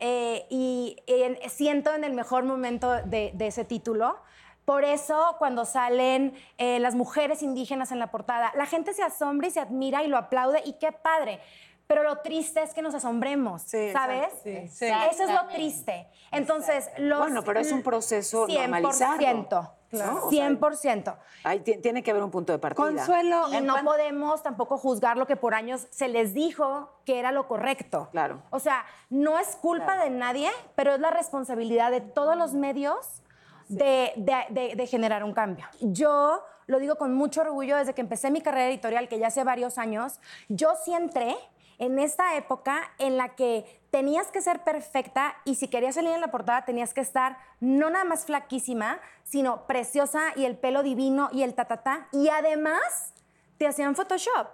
[0.00, 4.18] eh, y en- siento en el mejor momento de, de ese título.
[4.66, 9.46] Por eso cuando salen eh, las mujeres indígenas en la portada, la gente se asombra
[9.46, 11.40] y se admira y lo aplaude y qué padre.
[11.86, 14.28] Pero lo triste es que nos asombremos, Sí, ¿sabes?
[14.42, 14.86] Sí, sí.
[15.10, 16.08] Eso es lo triste.
[16.32, 17.20] Entonces, los...
[17.20, 19.72] Bueno, pero es un proceso 100%, normalizado.
[19.92, 20.26] ¿no?
[20.26, 21.16] O sea, 100%.
[21.44, 22.84] ahí ti- tiene que haber un punto de partida.
[22.88, 27.20] Consuelo, Y ¿en no podemos tampoco juzgar lo que por años se les dijo que
[27.20, 28.08] era lo correcto.
[28.10, 28.42] Claro.
[28.50, 33.22] O sea, no es culpa de nadie, pero es la responsabilidad de todos los medios
[33.68, 35.66] de, de- de- de generar un cambio.
[35.80, 39.44] Yo lo digo con mucho orgullo desde que empecé mi carrera editorial, que ya hace
[39.44, 40.18] varios años,
[40.48, 41.36] yo sí entré
[41.78, 46.20] en esta época en la que tenías que ser perfecta y si querías salir en
[46.20, 51.28] la portada tenías que estar no nada más flaquísima, sino preciosa y el pelo divino
[51.32, 53.12] y el ta Y además
[53.58, 54.48] te hacían Photoshop.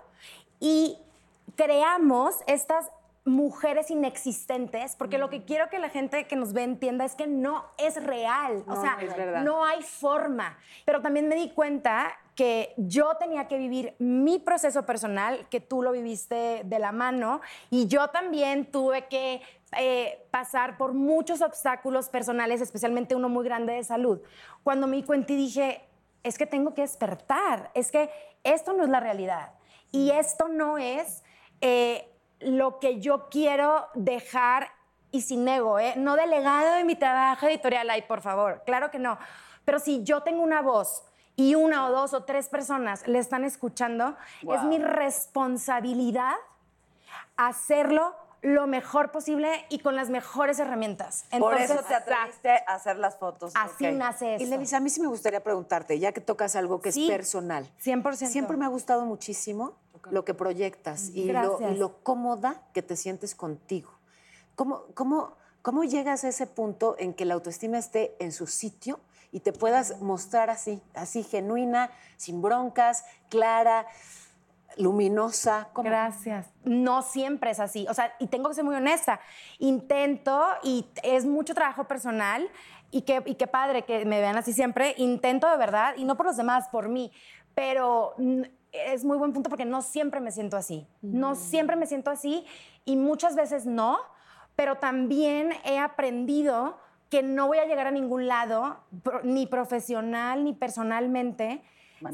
[0.61, 0.99] Y
[1.57, 2.91] creamos estas
[3.25, 7.27] mujeres inexistentes, porque lo que quiero que la gente que nos ve entienda es que
[7.27, 9.43] no es real, o sea, es verdad.
[9.43, 10.59] no hay forma.
[10.85, 15.83] Pero también me di cuenta que yo tenía que vivir mi proceso personal, que tú
[15.83, 19.43] lo viviste de la mano, y yo también tuve que
[19.77, 24.21] eh, pasar por muchos obstáculos personales, especialmente uno muy grande de salud.
[24.63, 25.89] Cuando me di cuenta y dije,
[26.23, 28.11] es que tengo que despertar, es que
[28.45, 29.53] esto no es la realidad,
[29.91, 31.23] y esto no es...
[31.61, 32.09] eh,
[32.45, 34.67] lo que yo quiero dejar
[35.13, 35.95] y sin ego, ¿eh?
[35.97, 39.17] No delegado de mi trabajo editorial, ay, por favor, claro que no.
[39.65, 41.05] Pero si yo tengo una voz
[41.37, 46.35] y una o dos o tres personas le están escuchando, es mi responsabilidad
[47.37, 51.25] hacerlo lo mejor posible y con las mejores herramientas.
[51.31, 53.53] Por Entonces, eso te atreviste a hacer las fotos.
[53.55, 54.51] Así nace Y eso.
[54.51, 57.05] Lelisa, a mí sí me gustaría preguntarte, ya que tocas algo que Sí.
[57.09, 57.71] es personal.
[57.81, 58.33] 100%.
[58.33, 59.75] Siempre me ha gustado muchísimo
[60.11, 63.93] lo que proyectas y lo, y lo cómoda que te sientes contigo.
[64.57, 68.99] ¿Cómo, cómo, ¿Cómo llegas a ese punto en que la autoestima esté en su sitio
[69.33, 73.87] y te puedas mostrar así, así genuina, sin broncas, clara,
[74.77, 75.69] luminosa?
[75.73, 75.89] ¿Cómo?
[75.89, 76.47] Gracias.
[76.65, 77.87] No siempre es así.
[77.89, 79.21] O sea, y tengo que ser muy honesta.
[79.59, 82.49] Intento, y es mucho trabajo personal,
[82.91, 84.95] y qué, y qué padre que me vean así siempre.
[84.99, 87.11] Intento de verdad, y no por los demás, por mí.
[87.55, 90.87] Pero mm, es muy buen punto porque no siempre me siento así.
[91.01, 92.45] No siempre me siento así,
[92.85, 93.99] y muchas veces no.
[94.57, 96.77] Pero también he aprendido
[97.13, 98.79] que no voy a llegar a ningún lado,
[99.23, 101.63] ni profesional ni personalmente,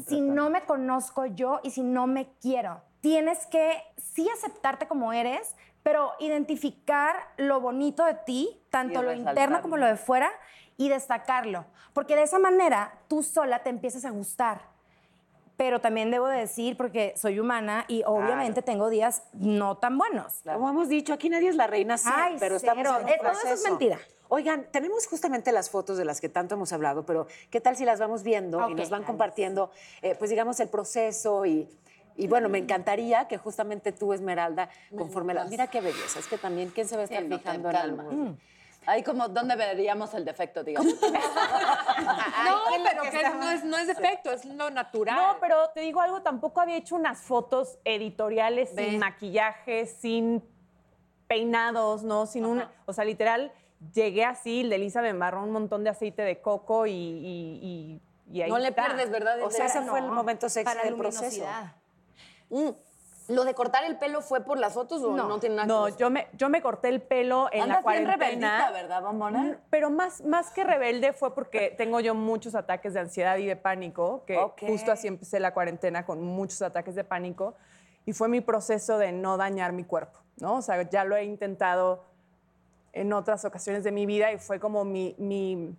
[0.05, 2.81] si no me conozco yo y si no me quiero.
[2.99, 9.61] Tienes que sí aceptarte como eres, pero identificar lo bonito de ti, tanto lo interno
[9.61, 10.29] como lo de fuera,
[10.75, 11.63] y destacarlo.
[11.93, 14.63] Porque de esa manera tú sola te empiezas a gustar.
[15.59, 20.39] Pero también debo decir, porque soy humana y obviamente tengo días no tan buenos.
[20.45, 22.97] Como hemos dicho, aquí nadie es la reina Ay, pero estamos cero.
[22.97, 23.99] en un Eh, todo eso es mentira.
[24.29, 27.83] Oigan, tenemos justamente las fotos de las que tanto hemos hablado, pero ¿qué tal si
[27.83, 29.69] las vamos viendo y nos van compartiendo,
[30.01, 31.67] eh, pues digamos, el proceso y,
[32.15, 35.43] y bueno, me encantaría que justamente tú, Esmeralda, conforme la...
[35.43, 38.29] Mira qué belleza, es que también, ¿quién se va a estar Sí, no fijando en?
[38.29, 38.37] Mm.
[38.85, 40.93] Ahí como, ¿dónde veríamos el defecto, digamos?
[41.01, 45.15] No, pero que no es, no es defecto, es lo natural.
[45.15, 50.43] No, pero te digo algo, tampoco había hecho unas fotos editoriales sin maquillaje, sin
[51.27, 52.25] peinados, ¿no?
[52.25, 53.51] Sin un, o sea, literal,
[53.93, 58.01] llegué así, Lelisa me embarró un montón de aceite de coco y, y, y-
[58.31, 58.85] y ahí No le está.
[58.85, 59.41] pierdes, ¿verdad?
[59.43, 61.43] O sea, ese fue el momento sexy para del proceso.
[62.49, 62.69] Mm.
[63.29, 65.39] ¿Lo de cortar el pelo fue por las fotos o no, No.
[65.39, 65.99] tiene nada No, que ver?
[65.99, 68.15] yo me, yo me corté el pelo en la bien cuarentena.
[68.17, 69.39] rebeldita, ¿verdad, bombona?
[69.43, 73.45] Mm, Pero más, más que rebelde fue porque tengo yo muchos ataques de ansiedad y
[73.45, 74.61] de pánico, que Ok.
[74.67, 77.53] justo así empecé la cuarentena con muchos ataques de pánico
[78.05, 80.55] y fue mi proceso de no dañar mi cuerpo, ¿no?
[80.55, 82.03] O sea, ya lo he intentado
[82.93, 85.75] en otras ocasiones de mi vida y fue como mi, mi,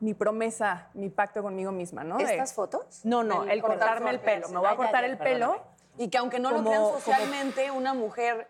[0.00, 2.18] mi promesa, mi pacto conmigo misma, ¿no?
[2.18, 3.04] ¿Estas fotos?
[3.04, 4.48] No, no, El el, cortar cortarme el pelo.
[4.48, 5.62] Me voy a cortar el pelo.
[5.98, 8.48] Y que aunque no lo crean como- socialmente, una mujer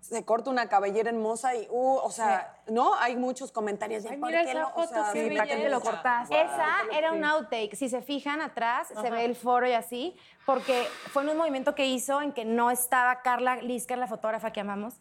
[0.00, 2.94] se corta una cabellera hermosa y, uh, o sea, ¿no?
[2.94, 5.56] Hay muchos comentarios de Ay, ¿por mira qué esa lo- o sea, Sí, ¿para qué
[5.56, 6.40] te lo cortaste?
[6.40, 7.74] Esa era un outtake.
[7.74, 11.74] Si se fijan atrás, se ve el foro y así, porque fue en un movimiento
[11.74, 15.00] que hizo en que no estaba Carla Lisker, la fotógrafa que amamos.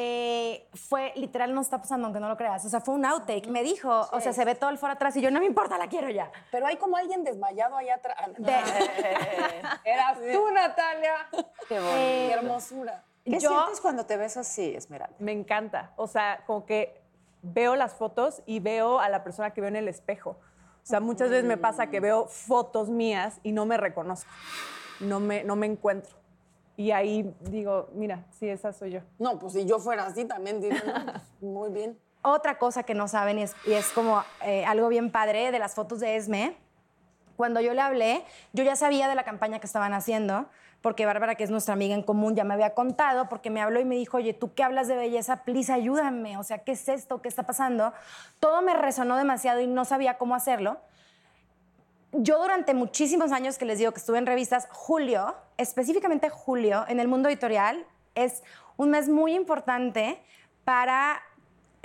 [0.00, 2.64] Eh, fue literal, no está pasando, aunque no lo creas.
[2.64, 3.48] O sea, fue un outtake.
[3.48, 5.76] Me dijo, o sea, se ve todo el foro atrás y yo, no me importa,
[5.76, 6.30] la quiero ya.
[6.52, 8.16] Pero hay como alguien desmayado allá atrás.
[8.38, 8.52] De-
[9.84, 11.14] Eras tú, Natalia.
[11.32, 13.02] eh, Qué hermosura.
[13.24, 15.14] ¿Qué yo- sientes cuando te ves así, Esmeralda?
[15.18, 15.92] Me encanta.
[15.96, 17.00] O sea, como que
[17.42, 20.30] veo las fotos y veo a la persona que veo en el espejo.
[20.30, 24.30] O sea, muchas veces me pasa que veo fotos mías y no me reconozco.
[25.00, 26.16] No me, no me encuentro.
[26.76, 29.00] Y ahí digo, mira, sí, esa soy yo.
[29.18, 31.98] No, pues si yo fuera así también diría, no, pues, muy bien.
[32.22, 35.58] Otra cosa que no saben y es, y es como eh, algo bien padre de
[35.58, 36.56] las fotos de Esme.
[37.36, 40.46] Cuando yo le hablé, yo ya sabía de la campaña que estaban haciendo,
[40.80, 43.80] porque Bárbara, que es nuestra amiga en común, ya me había contado, porque me habló
[43.80, 46.88] y me dijo, oye, tú que hablas de belleza, please ayúdame, o sea, ¿qué es
[46.88, 47.20] esto?
[47.20, 47.92] ¿Qué está pasando?
[48.38, 50.78] Todo me resonó demasiado y no sabía cómo hacerlo.
[52.12, 57.00] Yo durante muchísimos años que les digo que estuve en revistas, julio, específicamente julio, en
[57.00, 58.42] el mundo editorial, es
[58.76, 60.22] un mes muy importante
[60.64, 61.20] para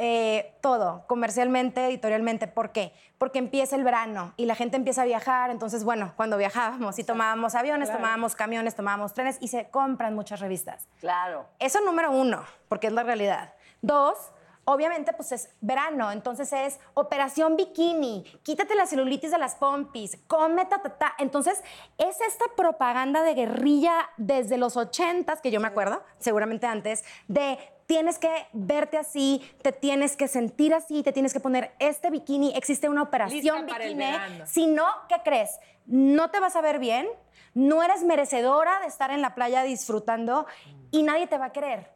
[0.06, 2.49] eh, todo, comercialmente, editorialmente.
[2.49, 2.91] ¿Por qué?
[3.18, 5.49] Porque empieza el verano y la gente empieza a viajar.
[5.49, 10.41] Entonces, bueno, cuando viajábamos y tomábamos aviones, tomábamos camiones, tomábamos trenes y se compran muchas
[10.41, 10.89] revistas.
[10.99, 11.45] Claro.
[11.58, 13.54] Eso número uno, porque es la realidad.
[13.82, 14.18] Dos,
[14.66, 20.66] obviamente, pues es verano, entonces es operación bikini, quítate la celulitis de las pompis, come
[20.66, 21.14] ta, ta, ta.
[21.20, 21.61] Entonces,
[21.97, 27.57] es esta propaganda de guerrilla desde los ochentas, que yo me acuerdo, seguramente antes, de
[27.86, 32.53] tienes que verte así, te tienes que sentir así, te tienes que poner este bikini,
[32.55, 34.05] existe una operación bikini.
[34.45, 35.59] Si no, ¿qué crees?
[35.86, 37.07] No te vas a ver bien,
[37.53, 40.47] no eres merecedora de estar en la playa disfrutando
[40.91, 41.91] y nadie te va a querer.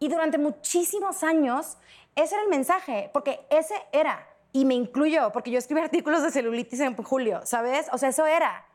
[0.00, 1.76] Y durante muchísimos años,
[2.22, 6.30] ese era el mensaje, porque ese era, y me incluyo, porque yo escribí artículos de
[6.30, 7.86] celulitis en julio, ¿sabes?
[7.92, 8.66] O sea, eso era.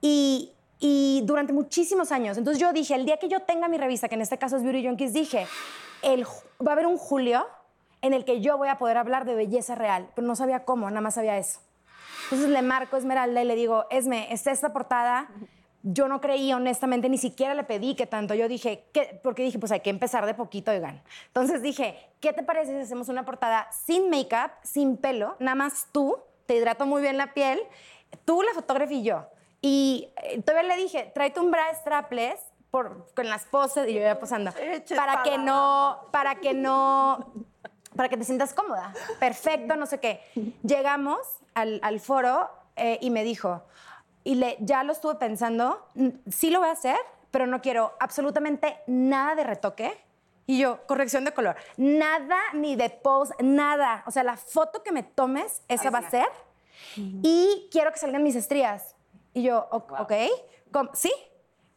[0.00, 2.38] Y, y durante muchísimos años.
[2.38, 4.62] Entonces yo dije, el día que yo tenga mi revista, que en este caso es
[4.62, 5.46] Beauty Junkies, dije,
[6.02, 7.46] el, va a haber un julio
[8.02, 10.88] en el que yo voy a poder hablar de belleza real, pero no sabía cómo,
[10.88, 11.60] nada más sabía eso.
[12.24, 15.28] Entonces le marco a Esmeralda y le digo, Esme, está esta portada.
[15.88, 18.34] Yo no creí, honestamente, ni siquiera le pedí que tanto.
[18.34, 19.20] Yo dije, ¿qué?
[19.22, 21.00] porque dije, pues hay que empezar de poquito, oigan.
[21.28, 25.86] Entonces dije, ¿qué te parece si hacemos una portada sin make-up, sin pelo, nada más
[25.92, 27.60] tú, te hidrato muy bien la piel,
[28.24, 29.26] tú, la fotógrafa y yo?
[29.60, 32.40] Y eh, todavía le dije, tráete un bra strapless
[32.72, 37.32] por, con las poses, y yo iba posando, Eche para que no, para que no
[37.94, 38.92] para que te sientas cómoda.
[39.18, 40.20] Perfecto, no sé qué.
[40.62, 41.20] Llegamos
[41.54, 43.62] al, al foro eh, y me dijo,
[44.26, 45.86] y le, ya lo estuve pensando,
[46.28, 46.96] sí lo voy a hacer,
[47.30, 49.96] pero no quiero absolutamente nada de retoque.
[50.46, 54.02] Y yo, corrección de color, nada ni de pose, nada.
[54.06, 56.26] O sea, la foto que me tomes, esa va a ser.
[56.96, 58.94] Y quiero que salgan mis estrías.
[59.34, 60.12] Y yo, "O- ok,
[60.72, 60.90] ¿Cómo?
[60.94, 61.12] ¿sí?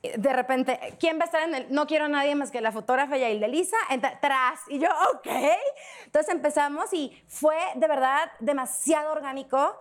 [0.02, 1.74] De repente, ¿quién va a estar en el?
[1.74, 4.60] No quiero a nadie más que la fotógrafa Yael de Lisa, entra- tras.
[4.70, 5.28] Y yo, ok.
[6.06, 9.76] Entonces empezamos y fue de verdad demasiado orgánico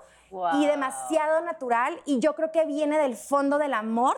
[0.54, 2.00] y demasiado natural.
[2.04, 4.16] Y yo creo que viene del fondo del amor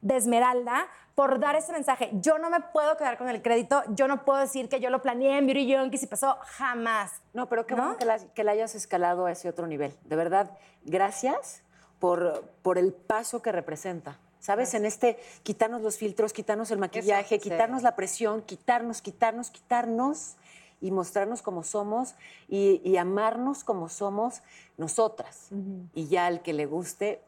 [0.00, 2.10] de Esmeralda por dar ese mensaje.
[2.14, 5.02] Yo no me puedo quedar con el crédito, yo no puedo decir que yo lo
[5.02, 7.20] planeé en Beauty Junkies y pasó jamás.
[7.34, 7.82] No, pero qué ¿No?
[7.82, 9.94] bueno que la, que la hayas escalado a ese otro nivel.
[10.04, 10.50] De verdad,
[10.84, 11.62] gracias
[11.98, 14.18] por, por el paso que representa.
[14.38, 14.72] ¿Sabes?
[14.72, 20.36] En este quitarnos los filtros, quitarnos el maquillaje, quitarnos la presión, quitarnos, quitarnos, quitarnos
[20.80, 22.14] y mostrarnos como somos
[22.48, 24.42] y, y amarnos como somos
[24.76, 25.48] nosotras.
[25.94, 27.22] Y ya al que le guste,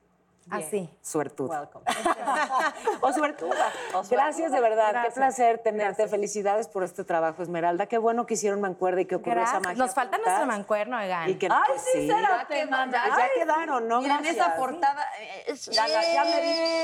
[0.50, 0.88] Así.
[1.02, 1.68] suertudo.
[3.00, 3.70] o suertuda.
[4.10, 5.04] Gracias de verdad.
[5.04, 6.08] Qué placer tenerte.
[6.08, 7.86] Felicidades por este trabajo, Esmeralda.
[7.86, 9.62] Qué bueno que hicieron mancuerda y que ocurrió esa Gracias.
[9.64, 9.84] magia.
[9.84, 11.30] Nos falta nuestro mancuerno, oigan.
[11.30, 13.04] Y que, Ay, pues, sí, será Ya, que manda.
[13.06, 14.00] ya quedaron, ¿no?
[14.00, 15.06] Miren esa portada.
[15.46, 16.40] eh, ya, la- ya me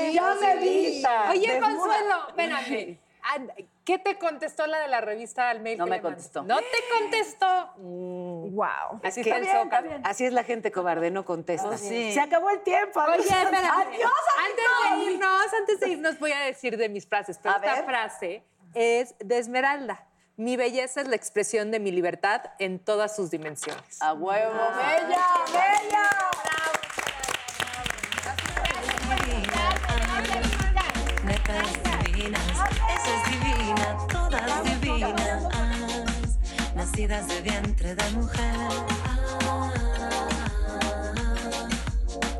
[0.07, 0.13] vi.
[0.13, 1.03] Ya me vi.
[1.31, 1.59] Oye.
[1.59, 2.15] Consuelo.
[2.37, 3.08] And-
[3.85, 5.77] ¿Qué te contestó la de la revista al mail?
[5.77, 6.43] No que me le contestó.
[6.43, 7.73] ¿No te contestó?
[7.77, 8.99] Wow.
[9.03, 10.01] Así, Está que- bien, está bien.
[10.05, 11.67] así es la gente cobarde, no contesta.
[11.69, 12.13] Oh, sí.
[12.13, 12.99] Se acabó el tiempo.
[13.01, 13.55] Oye, espérame.
[13.55, 14.11] Adiós,
[14.49, 14.65] Antes
[15.05, 17.85] de irnos, antes de irnos voy a decir de mis frases, pero A esta ver.
[17.85, 18.43] frase
[18.73, 20.05] es de Esmeralda.
[20.37, 24.01] Mi belleza es la expresión de mi libertad en todas sus dimensiones.
[24.01, 24.53] A huevo.
[24.53, 26.09] Bella, bella.
[37.07, 38.69] de vientre de mujer.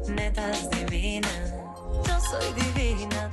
[0.09, 1.53] Netas divinas,
[2.05, 3.31] yo soy divina.